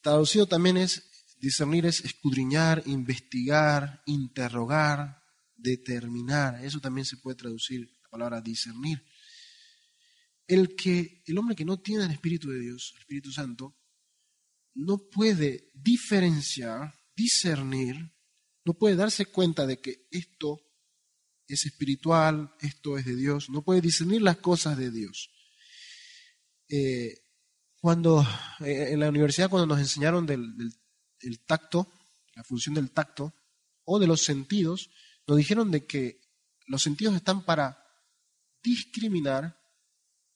[0.00, 5.25] Traducido también es, discernir es escudriñar, investigar, interrogar,
[5.56, 6.64] determinar.
[6.64, 9.02] Eso también se puede traducir la palabra discernir.
[10.46, 13.76] El que el hombre que no tiene el Espíritu de Dios, el Espíritu Santo,
[14.74, 17.96] no puede diferenciar, discernir,
[18.64, 20.60] no puede darse cuenta de que esto
[21.48, 25.30] es espiritual, esto es de Dios, no puede discernir las cosas de Dios.
[26.68, 27.14] Eh,
[27.80, 28.26] cuando
[28.60, 30.74] eh, en la universidad cuando nos enseñaron del
[31.46, 31.92] tacto,
[32.34, 33.32] la función del tacto
[33.84, 34.90] o de los sentidos,
[35.26, 36.20] nos dijeron de que
[36.66, 37.84] los sentidos están para
[38.62, 39.58] discriminar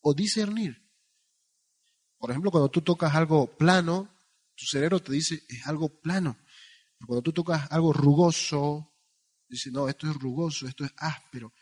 [0.01, 0.91] o discernir.
[2.19, 4.15] Por ejemplo, cuando tú tocas algo plano,
[4.55, 6.39] tu cerebro te dice es algo plano.
[7.07, 8.93] Cuando tú tocas algo rugoso,
[9.49, 11.55] dice no, esto es rugoso, esto es áspero.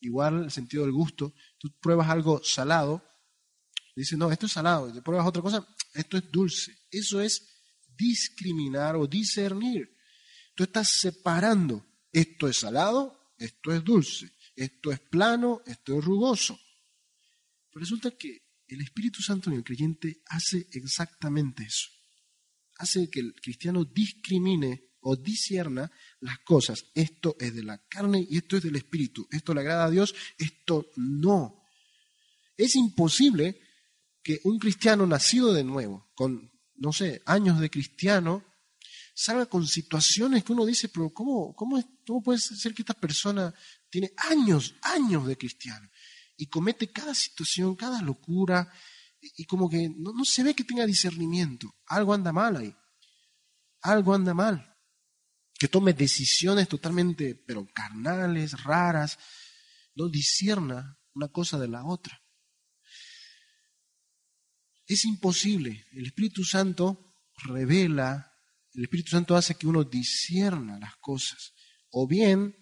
[0.00, 3.02] Igual el sentido del gusto, tú pruebas algo salado,
[3.94, 4.90] dice no, esto es salado.
[4.90, 6.76] Y te pruebas otra cosa, esto es dulce.
[6.90, 7.56] Eso es
[7.96, 9.96] discriminar o discernir.
[10.54, 11.84] Tú estás separando
[12.16, 16.58] esto es salado, esto es dulce, esto es plano, esto es rugoso.
[17.70, 21.90] Pero resulta que el Espíritu Santo en el creyente hace exactamente eso.
[22.78, 25.90] Hace que el cristiano discrimine o discierna
[26.20, 26.86] las cosas.
[26.94, 29.28] Esto es de la carne y esto es del Espíritu.
[29.30, 31.62] Esto le agrada a Dios, esto no.
[32.56, 33.60] Es imposible
[34.22, 38.42] que un cristiano nacido de nuevo, con, no sé, años de cristiano,
[39.18, 43.52] salga con situaciones que uno dice, pero ¿cómo, cómo, cómo puede ser que esta persona
[43.88, 45.88] tiene años, años de cristiano
[46.36, 48.70] y comete cada situación, cada locura
[49.18, 51.74] y, como que no, no se ve que tenga discernimiento?
[51.86, 52.76] Algo anda mal ahí.
[53.80, 54.76] Algo anda mal.
[55.58, 59.18] que tome decisiones totalmente, pero carnales, raras,
[59.94, 62.20] no discierna una cosa de la otra.
[64.86, 65.86] Es imposible.
[65.92, 68.35] El Espíritu Santo revela,
[68.76, 71.54] el Espíritu Santo hace que uno discierna las cosas.
[71.90, 72.54] O bien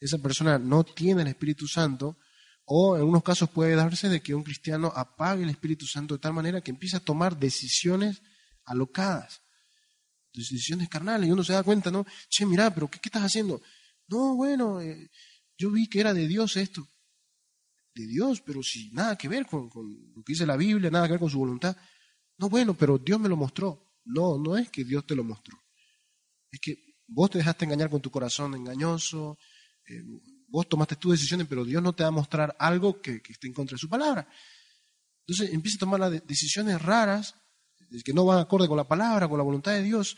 [0.00, 2.18] esa persona no tiene el Espíritu Santo,
[2.64, 6.20] o en algunos casos puede darse de que un cristiano apague el Espíritu Santo de
[6.20, 8.22] tal manera que empieza a tomar decisiones
[8.64, 9.42] alocadas,
[10.32, 12.06] decisiones carnales, y uno se da cuenta, ¿no?
[12.28, 13.60] Che, mira, pero ¿qué, estás haciendo?
[14.06, 15.10] No, bueno, eh,
[15.58, 16.88] yo vi que era de Dios esto.
[17.94, 19.68] De Dios, pero si nada que ver con
[20.14, 21.76] lo que dice la Biblia, nada que ver con su voluntad.
[22.38, 23.87] No, bueno, pero Dios me lo mostró.
[24.08, 25.56] No, no es que Dios te lo mostró.
[26.50, 29.38] Es que vos te dejaste engañar con tu corazón engañoso,
[29.86, 30.02] eh,
[30.48, 33.52] vos tomaste tus decisiones, pero Dios no te va a mostrar algo que, esté en
[33.52, 34.28] contra de su palabra.
[35.26, 37.34] Entonces empieza a tomar las decisiones raras,
[38.04, 40.16] que no van acorde con la palabra, con la voluntad de Dios.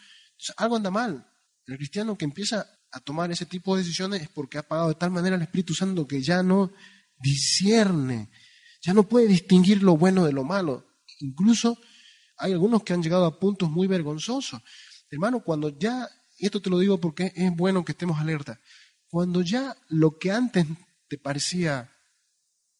[0.57, 1.27] Algo anda mal.
[1.67, 4.95] El cristiano que empieza a tomar ese tipo de decisiones es porque ha pagado de
[4.95, 6.73] tal manera al Espíritu Santo que ya no
[7.19, 8.31] discierne,
[8.83, 10.87] ya no puede distinguir lo bueno de lo malo.
[11.21, 11.79] Incluso
[12.41, 14.61] hay algunos que han llegado a puntos muy vergonzosos.
[15.11, 18.61] Hermano, cuando ya, y esto te lo digo porque es bueno que estemos alerta,
[19.09, 20.67] cuando ya lo que antes
[21.09, 21.93] te parecía,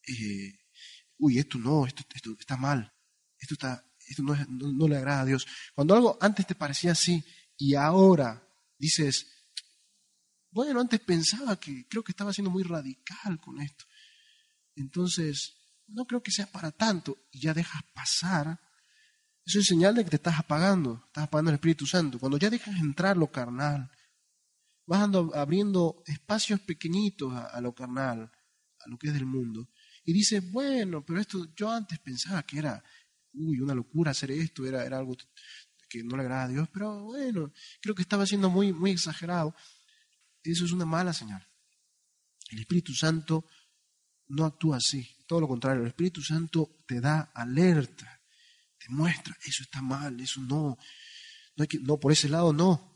[0.07, 0.59] eh,
[1.17, 2.03] uy, esto no, esto,
[2.39, 2.91] está mal,
[3.37, 5.45] esto, está, esto no, no, le agrada a Dios.
[5.75, 7.23] Cuando algo antes te parecía así
[7.57, 8.41] y ahora
[8.77, 9.27] dices,
[10.49, 13.85] bueno, antes pensaba que creo que estaba siendo muy radical con esto.
[14.75, 15.53] Entonces,
[15.87, 18.59] no creo que sea para tanto y ya dejas pasar.
[19.51, 22.17] Eso es señal de que te estás apagando, estás apagando el Espíritu Santo.
[22.17, 23.91] Cuando ya dejas entrar lo carnal,
[24.85, 28.31] vas abriendo espacios pequeñitos a, lo carnal,
[28.79, 29.67] a lo que es del mundo.
[30.05, 32.81] Y dices, bueno, pero esto yo antes pensaba que era,
[33.33, 35.17] uy, una locura hacer esto, era, era algo
[35.89, 39.53] que no le agrada a Dios, pero bueno, creo que estaba siendo muy, muy exagerado.
[40.41, 41.45] Eso es una mala señal.
[42.51, 43.43] El Espíritu Santo
[44.29, 48.20] no actúa así, todo lo contrario, el Espíritu Santo te da alerta,
[48.91, 50.77] muestra, eso está mal, eso no,
[51.55, 52.91] no, hay que, no por ese lado no,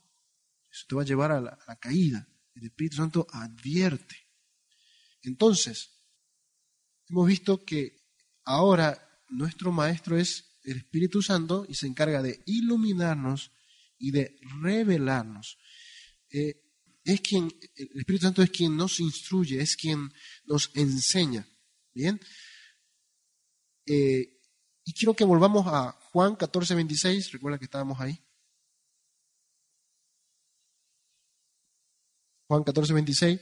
[0.71, 2.27] eso te va a llevar a la, caída.
[2.53, 4.15] El Espíritu Santo advierte.
[5.23, 5.89] Entonces,
[7.09, 7.97] hemos visto que
[8.43, 13.51] ahora nuestro Maestro es el Espíritu Santo y se encarga de iluminarnos
[13.97, 15.57] y de revelarnos.
[16.29, 16.61] Eh,
[17.03, 20.11] es quien, el Espíritu Santo es quien nos instruye, es quien
[20.45, 21.47] nos enseña.
[21.93, 22.19] Bien.
[23.85, 24.34] Eh,
[24.85, 28.17] y quiero que volvamos a Juan 14, 26, recuerda que estábamos ahí.
[32.47, 33.41] Juan 14, 26.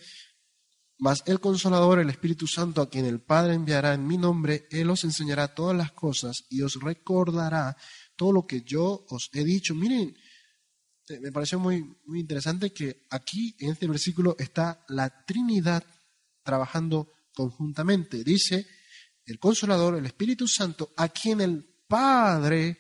[1.00, 4.90] Mas el consolador, el Espíritu Santo, a quien el Padre enviará en mi nombre, Él
[4.90, 7.76] os enseñará todas las cosas y os recordará
[8.16, 9.76] todo lo que yo os he dicho.
[9.76, 10.16] Miren,
[11.10, 15.84] eh, me pareció muy, muy interesante que aquí en este versículo está la Trinidad
[16.42, 18.24] trabajando conjuntamente.
[18.24, 18.66] Dice,
[19.26, 22.80] el consolador, el Espíritu Santo, a quien el Padre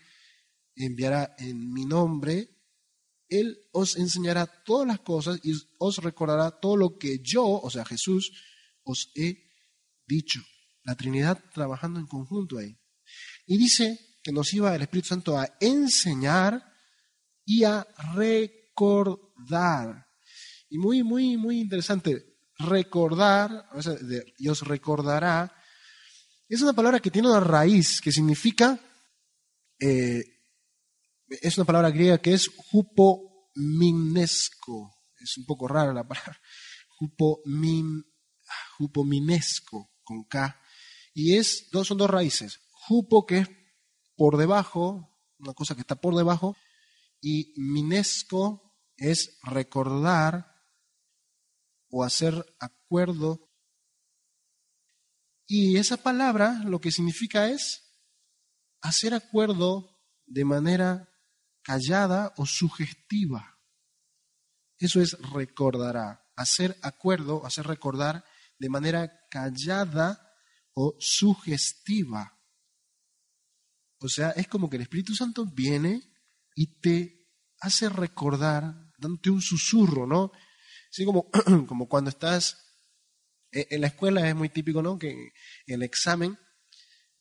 [0.75, 2.49] enviará en mi nombre,
[3.29, 7.85] él os enseñará todas las cosas y os recordará todo lo que yo, o sea,
[7.85, 8.31] Jesús,
[8.83, 9.49] os he
[10.05, 10.41] dicho.
[10.83, 12.77] La Trinidad trabajando en conjunto ahí.
[13.45, 16.63] Y dice que nos iba el Espíritu Santo a enseñar
[17.45, 20.07] y a recordar.
[20.69, 22.37] Y muy, muy, muy interesante.
[22.59, 23.67] Recordar,
[24.37, 25.53] y os recordará,
[26.47, 28.79] es una palabra que tiene una raíz que significa
[29.79, 30.23] eh,
[31.41, 33.43] es una palabra griega que es hupominesco.
[35.19, 36.39] Es un poco rara la palabra.
[38.79, 40.59] hupominesco, con K.
[41.13, 42.61] Y es, dos, son dos raíces.
[42.89, 43.49] Hupo, que es
[44.15, 46.55] por debajo, una cosa que está por debajo,
[47.21, 50.53] y minesco es recordar
[51.89, 53.49] o hacer acuerdo.
[55.45, 57.83] Y esa palabra lo que significa es
[58.81, 61.09] hacer acuerdo de manera
[61.61, 63.59] callada o sugestiva.
[64.77, 68.25] Eso es recordará, hacer acuerdo, hacer recordar
[68.59, 70.33] de manera callada
[70.73, 72.39] o sugestiva.
[73.99, 76.01] O sea, es como que el Espíritu Santo viene
[76.55, 77.29] y te
[77.61, 80.31] hace recordar, dándote un susurro, ¿no?
[80.91, 81.29] Así como,
[81.67, 82.72] como cuando estás
[83.53, 84.97] en la escuela es muy típico, ¿no?
[84.97, 85.31] Que en
[85.67, 86.37] el examen,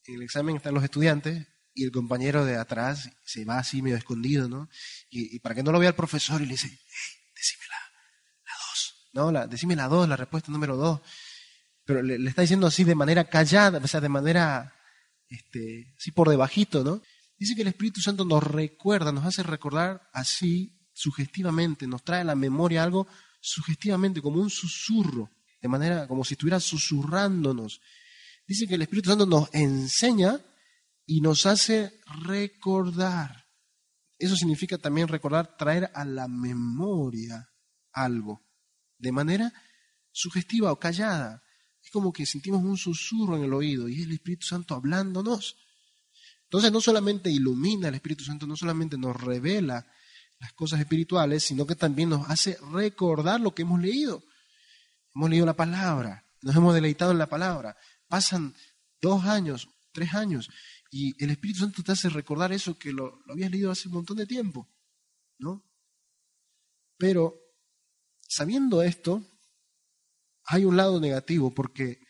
[0.07, 3.97] en el examen están los estudiantes y el compañero de atrás se va así medio
[3.97, 4.69] escondido, ¿no?
[5.11, 9.11] Y, para que no lo vea el profesor y le dice, hey, decime la, dos,
[9.13, 9.33] ¿no?
[9.33, 11.01] La, decime la dos, la respuesta número dos.
[11.85, 14.75] Pero le, está diciendo así de manera callada, o sea, de manera,
[15.29, 17.03] este, así por debajito, ¿no?
[17.39, 22.25] Dice que el Espíritu Santo nos recuerda, nos hace recordar así sugestivamente, nos trae a
[22.25, 23.09] la memoria algo
[23.41, 25.31] sugestivamente, como un susurro,
[25.63, 27.81] de manera como si estuviera susurrándonos.
[28.47, 30.41] Dice que el Espíritu Santo nos enseña
[31.07, 33.47] y nos hace recordar.
[34.19, 37.49] Eso significa también recordar, traer a la memoria
[37.93, 38.43] algo,
[38.99, 39.53] de manera
[40.11, 41.43] sugestiva o callada.
[41.83, 45.57] Es como que sentimos un susurro en el oído y es el Espíritu Santo hablándonos.
[46.45, 49.87] Entonces no solamente ilumina el Espíritu Santo, no solamente nos revela
[50.41, 54.23] las cosas espirituales, sino que también nos hace recordar lo que hemos leído.
[55.15, 57.77] Hemos leído la palabra, nos hemos deleitado en la palabra.
[58.09, 58.55] Pasan
[59.01, 60.51] dos años, tres años,
[60.91, 63.95] y el Espíritu Santo te hace recordar eso que lo, lo habías leído hace un
[63.95, 64.69] montón de tiempo.
[65.39, 65.65] ¿no?
[66.97, 67.35] Pero
[68.21, 69.27] sabiendo esto,
[70.45, 72.01] hay un lado negativo, porque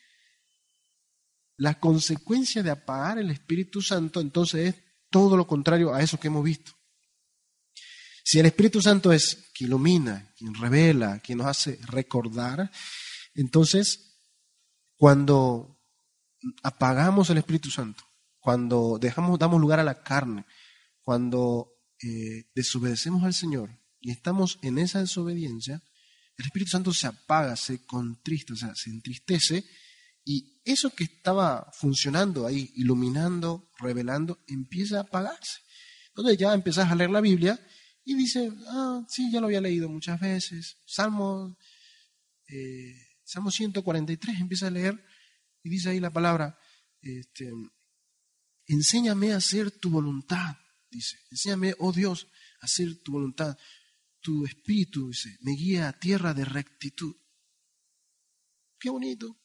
[1.57, 6.29] la consecuencia de apagar el Espíritu Santo entonces es todo lo contrario a eso que
[6.29, 6.73] hemos visto.
[8.25, 12.71] Si el Espíritu Santo es quien ilumina, quien revela, quien nos hace recordar,
[13.35, 14.19] entonces
[14.97, 15.81] cuando
[16.63, 18.05] apagamos el Espíritu Santo,
[18.39, 20.45] cuando dejamos, damos lugar a la carne,
[21.03, 23.71] cuando eh, desobedecemos al Señor
[24.01, 25.83] y estamos en esa desobediencia,
[26.37, 29.65] el Espíritu Santo se apaga, se contrista, o sea, se entristece
[30.25, 35.61] y eso que estaba funcionando ahí, iluminando, revelando, empieza a apagarse.
[36.09, 37.59] Entonces ya empezás a leer la Biblia
[38.05, 40.79] y dice, ah, sí, ya lo había leído muchas veces.
[40.87, 41.57] Salmo,
[42.49, 42.95] eh,
[43.25, 45.05] Salmo 143, empieza a leer
[45.63, 46.59] y dice ahí la palabra,
[47.01, 47.51] este,
[48.67, 50.57] enséñame a hacer tu voluntad,
[50.91, 52.27] dice, enséñame, oh Dios,
[52.61, 53.57] a hacer tu voluntad.
[54.21, 57.17] Tu espíritu, dice, me guía a tierra de rectitud.
[58.79, 59.37] Qué bonito.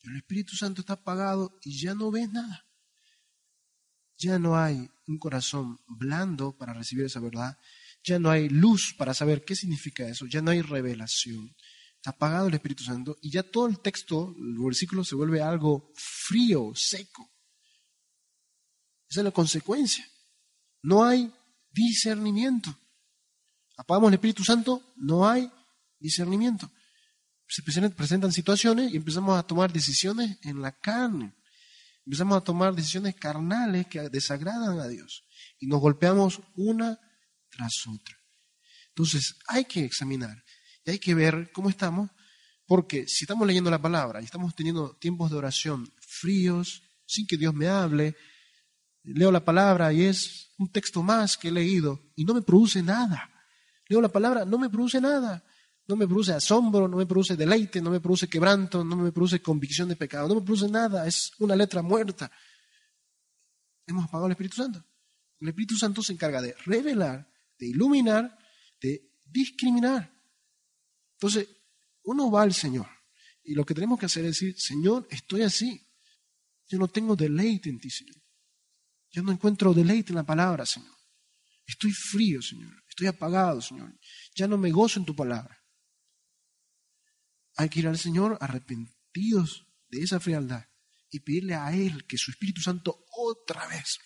[0.00, 2.67] Pero el Espíritu Santo está apagado y ya no ves nada.
[4.18, 7.56] Ya no hay un corazón blando para recibir esa verdad.
[8.02, 10.26] Ya no hay luz para saber qué significa eso.
[10.26, 11.54] Ya no hay revelación.
[11.96, 15.92] Está apagado el Espíritu Santo y ya todo el texto, el versículo se vuelve algo
[15.94, 17.30] frío, seco.
[19.08, 20.06] Esa es la consecuencia.
[20.82, 21.32] No hay
[21.70, 22.76] discernimiento.
[23.76, 25.50] Apagamos el Espíritu Santo, no hay
[25.98, 26.70] discernimiento.
[27.46, 31.34] Se presentan situaciones y empezamos a tomar decisiones en la carne.
[32.08, 35.26] Empezamos a tomar decisiones carnales que desagradan a Dios
[35.60, 36.98] y nos golpeamos una
[37.50, 38.16] tras otra.
[38.88, 40.42] Entonces hay que examinar
[40.86, 42.08] y hay que ver cómo estamos,
[42.64, 47.36] porque si estamos leyendo la palabra y estamos teniendo tiempos de oración fríos, sin que
[47.36, 48.16] Dios me hable,
[49.02, 52.82] leo la palabra y es un texto más que he leído y no me produce
[52.82, 53.30] nada.
[53.86, 55.44] Leo la palabra, no me produce nada.
[55.88, 59.40] No me produce asombro, no me produce deleite, no me produce quebranto, no me produce
[59.40, 62.30] convicción de pecado, no me produce nada, es una letra muerta.
[63.86, 64.84] Hemos apagado el Espíritu Santo.
[65.40, 68.38] El Espíritu Santo se encarga de revelar, de iluminar,
[68.80, 70.14] de discriminar.
[71.14, 71.48] Entonces,
[72.02, 72.86] uno va al Señor
[73.48, 75.80] y lo que tenemos que hacer es decir, Señor, estoy así.
[76.66, 78.22] Yo no tengo deleite en ti, Señor.
[79.10, 80.94] Yo no encuentro deleite en la palabra, Señor.
[81.66, 82.74] Estoy frío, Señor.
[82.86, 83.98] Estoy apagado, Señor.
[84.34, 85.57] Ya no me gozo en tu palabra.
[87.58, 90.64] Hay que ir al Señor arrepentidos de esa frialdad
[91.10, 93.98] y pedirle a Él que su Espíritu Santo otra vez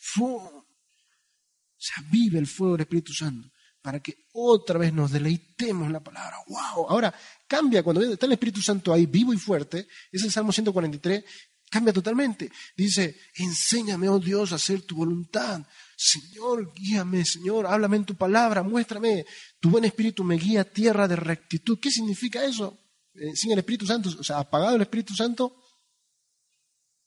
[1.77, 3.51] se avive el fuego del Espíritu Santo
[3.83, 6.39] para que otra vez nos deleitemos la palabra.
[6.47, 6.89] ¡Wow!
[6.89, 7.15] Ahora
[7.47, 9.87] cambia cuando está el Espíritu Santo ahí vivo y fuerte.
[10.11, 11.23] Es el Salmo 143.
[11.69, 12.51] Cambia totalmente.
[12.75, 15.67] Dice, enséñame, oh Dios, a hacer tu voluntad.
[15.95, 19.27] Señor, guíame, Señor, háblame en tu palabra, muéstrame.
[19.61, 21.79] Tu buen espíritu me guía tierra de rectitud.
[21.79, 22.82] ¿Qué significa eso?
[23.15, 25.63] Eh, sin el Espíritu Santo, o sea, apagado el Espíritu Santo,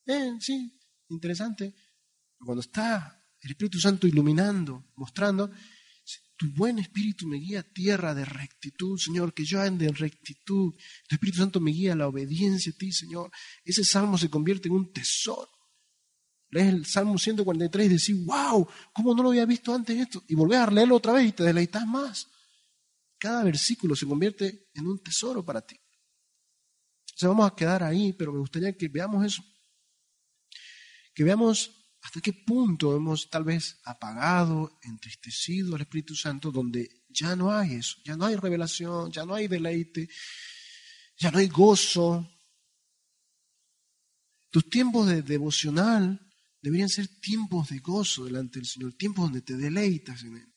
[0.05, 0.71] eh, sí,
[1.09, 1.73] interesante.
[2.37, 5.51] Cuando está el Espíritu Santo iluminando, mostrando,
[6.37, 10.73] tu buen espíritu me guía a tierra de rectitud, Señor, que yo ande en rectitud.
[11.07, 13.31] Tu Espíritu Santo me guía a la obediencia a ti, Señor.
[13.63, 15.49] Ese salmo se convierte en un tesoro.
[16.49, 20.23] Lees el Salmo 143 y decís, wow, ¿cómo no lo había visto antes esto?
[20.27, 22.27] Y volvés a leerlo otra vez y te deleitas más.
[23.17, 25.75] Cada versículo se convierte en un tesoro para ti.
[27.15, 29.41] Entonces vamos a quedar ahí, pero me gustaría que veamos eso.
[31.13, 37.37] Que veamos hasta qué punto hemos tal vez apagado, entristecido al Espíritu Santo, donde ya
[37.37, 40.09] no hay eso, ya no hay revelación, ya no hay deleite,
[41.17, 42.29] ya no hay gozo.
[44.49, 46.19] Tus tiempos de devocional
[46.61, 50.54] deberían ser tiempos de gozo delante del Señor, tiempos donde te deleitas en Él.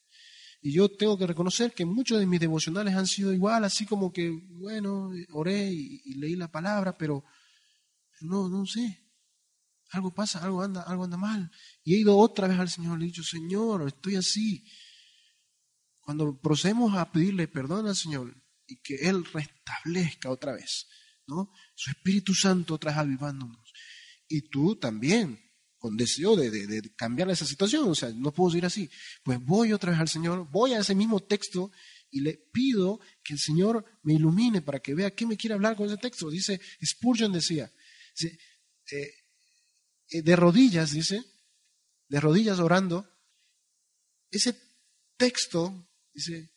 [0.61, 4.13] Y yo tengo que reconocer que muchos de mis devocionales han sido igual, así como
[4.13, 7.25] que, bueno, oré y, leí la palabra, pero,
[8.21, 9.05] no, no sé.
[9.91, 11.51] Algo pasa, algo anda, algo anda mal.
[11.85, 14.65] Y he ido otra vez al Señor, le he dicho, Señor, estoy así.
[16.01, 18.35] cuando procedemos a pedirle perdón al Señor
[18.67, 20.89] y que Él restablezca otra vez,
[21.27, 21.53] ¿no?
[21.75, 23.73] Su Espíritu Santo otra avivándonos.
[24.27, 25.41] Y tú también,
[25.79, 28.91] con deseo de, de, cambiar esa situación, o sea, no puedo seguir así.
[29.23, 31.71] Pues voy otra vez al Señor, voy a ese mismo texto
[32.11, 35.77] y le pido que el Señor me ilumine para que vea qué me quiere hablar
[35.77, 36.31] con ese texto.
[36.31, 37.73] Dice, Spurgeon decía,
[38.91, 39.13] eh,
[40.11, 41.23] eh, de rodillas, dice,
[42.09, 43.09] de rodillas orando,
[44.31, 44.57] ese
[45.17, 46.51] texto, dice,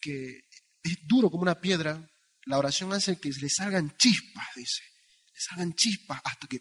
[0.00, 0.44] que
[0.82, 2.08] es duro como una piedra,
[2.46, 4.82] la oración hace que le salgan chispas, dice,
[5.34, 6.60] le salgan chispas hasta que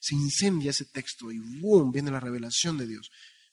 [0.00, 1.92] se incendia ese texto y ¡boom!
[1.92, 3.10] viene la revelación de Dios.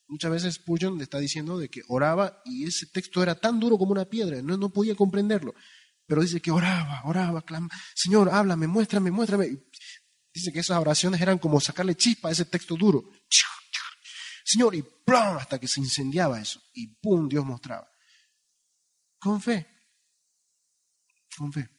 [0.07, 3.77] Muchas veces Spurgeon le está diciendo de que oraba y ese texto era tan duro
[3.77, 5.53] como una piedra, no, no podía comprenderlo.
[6.05, 9.49] Pero dice que oraba, oraba, clama, Señor, háblame, muéstrame, muéstrame.
[10.33, 13.03] Dice que esas oraciones eran como sacarle chispa a ese texto duro.
[14.45, 15.37] Señor, y ¡plum!
[15.37, 16.61] hasta que se incendiaba eso.
[16.73, 17.27] Y ¡pum!
[17.27, 17.91] Dios mostraba.
[19.19, 19.67] Con fe.
[21.37, 21.76] Con fe.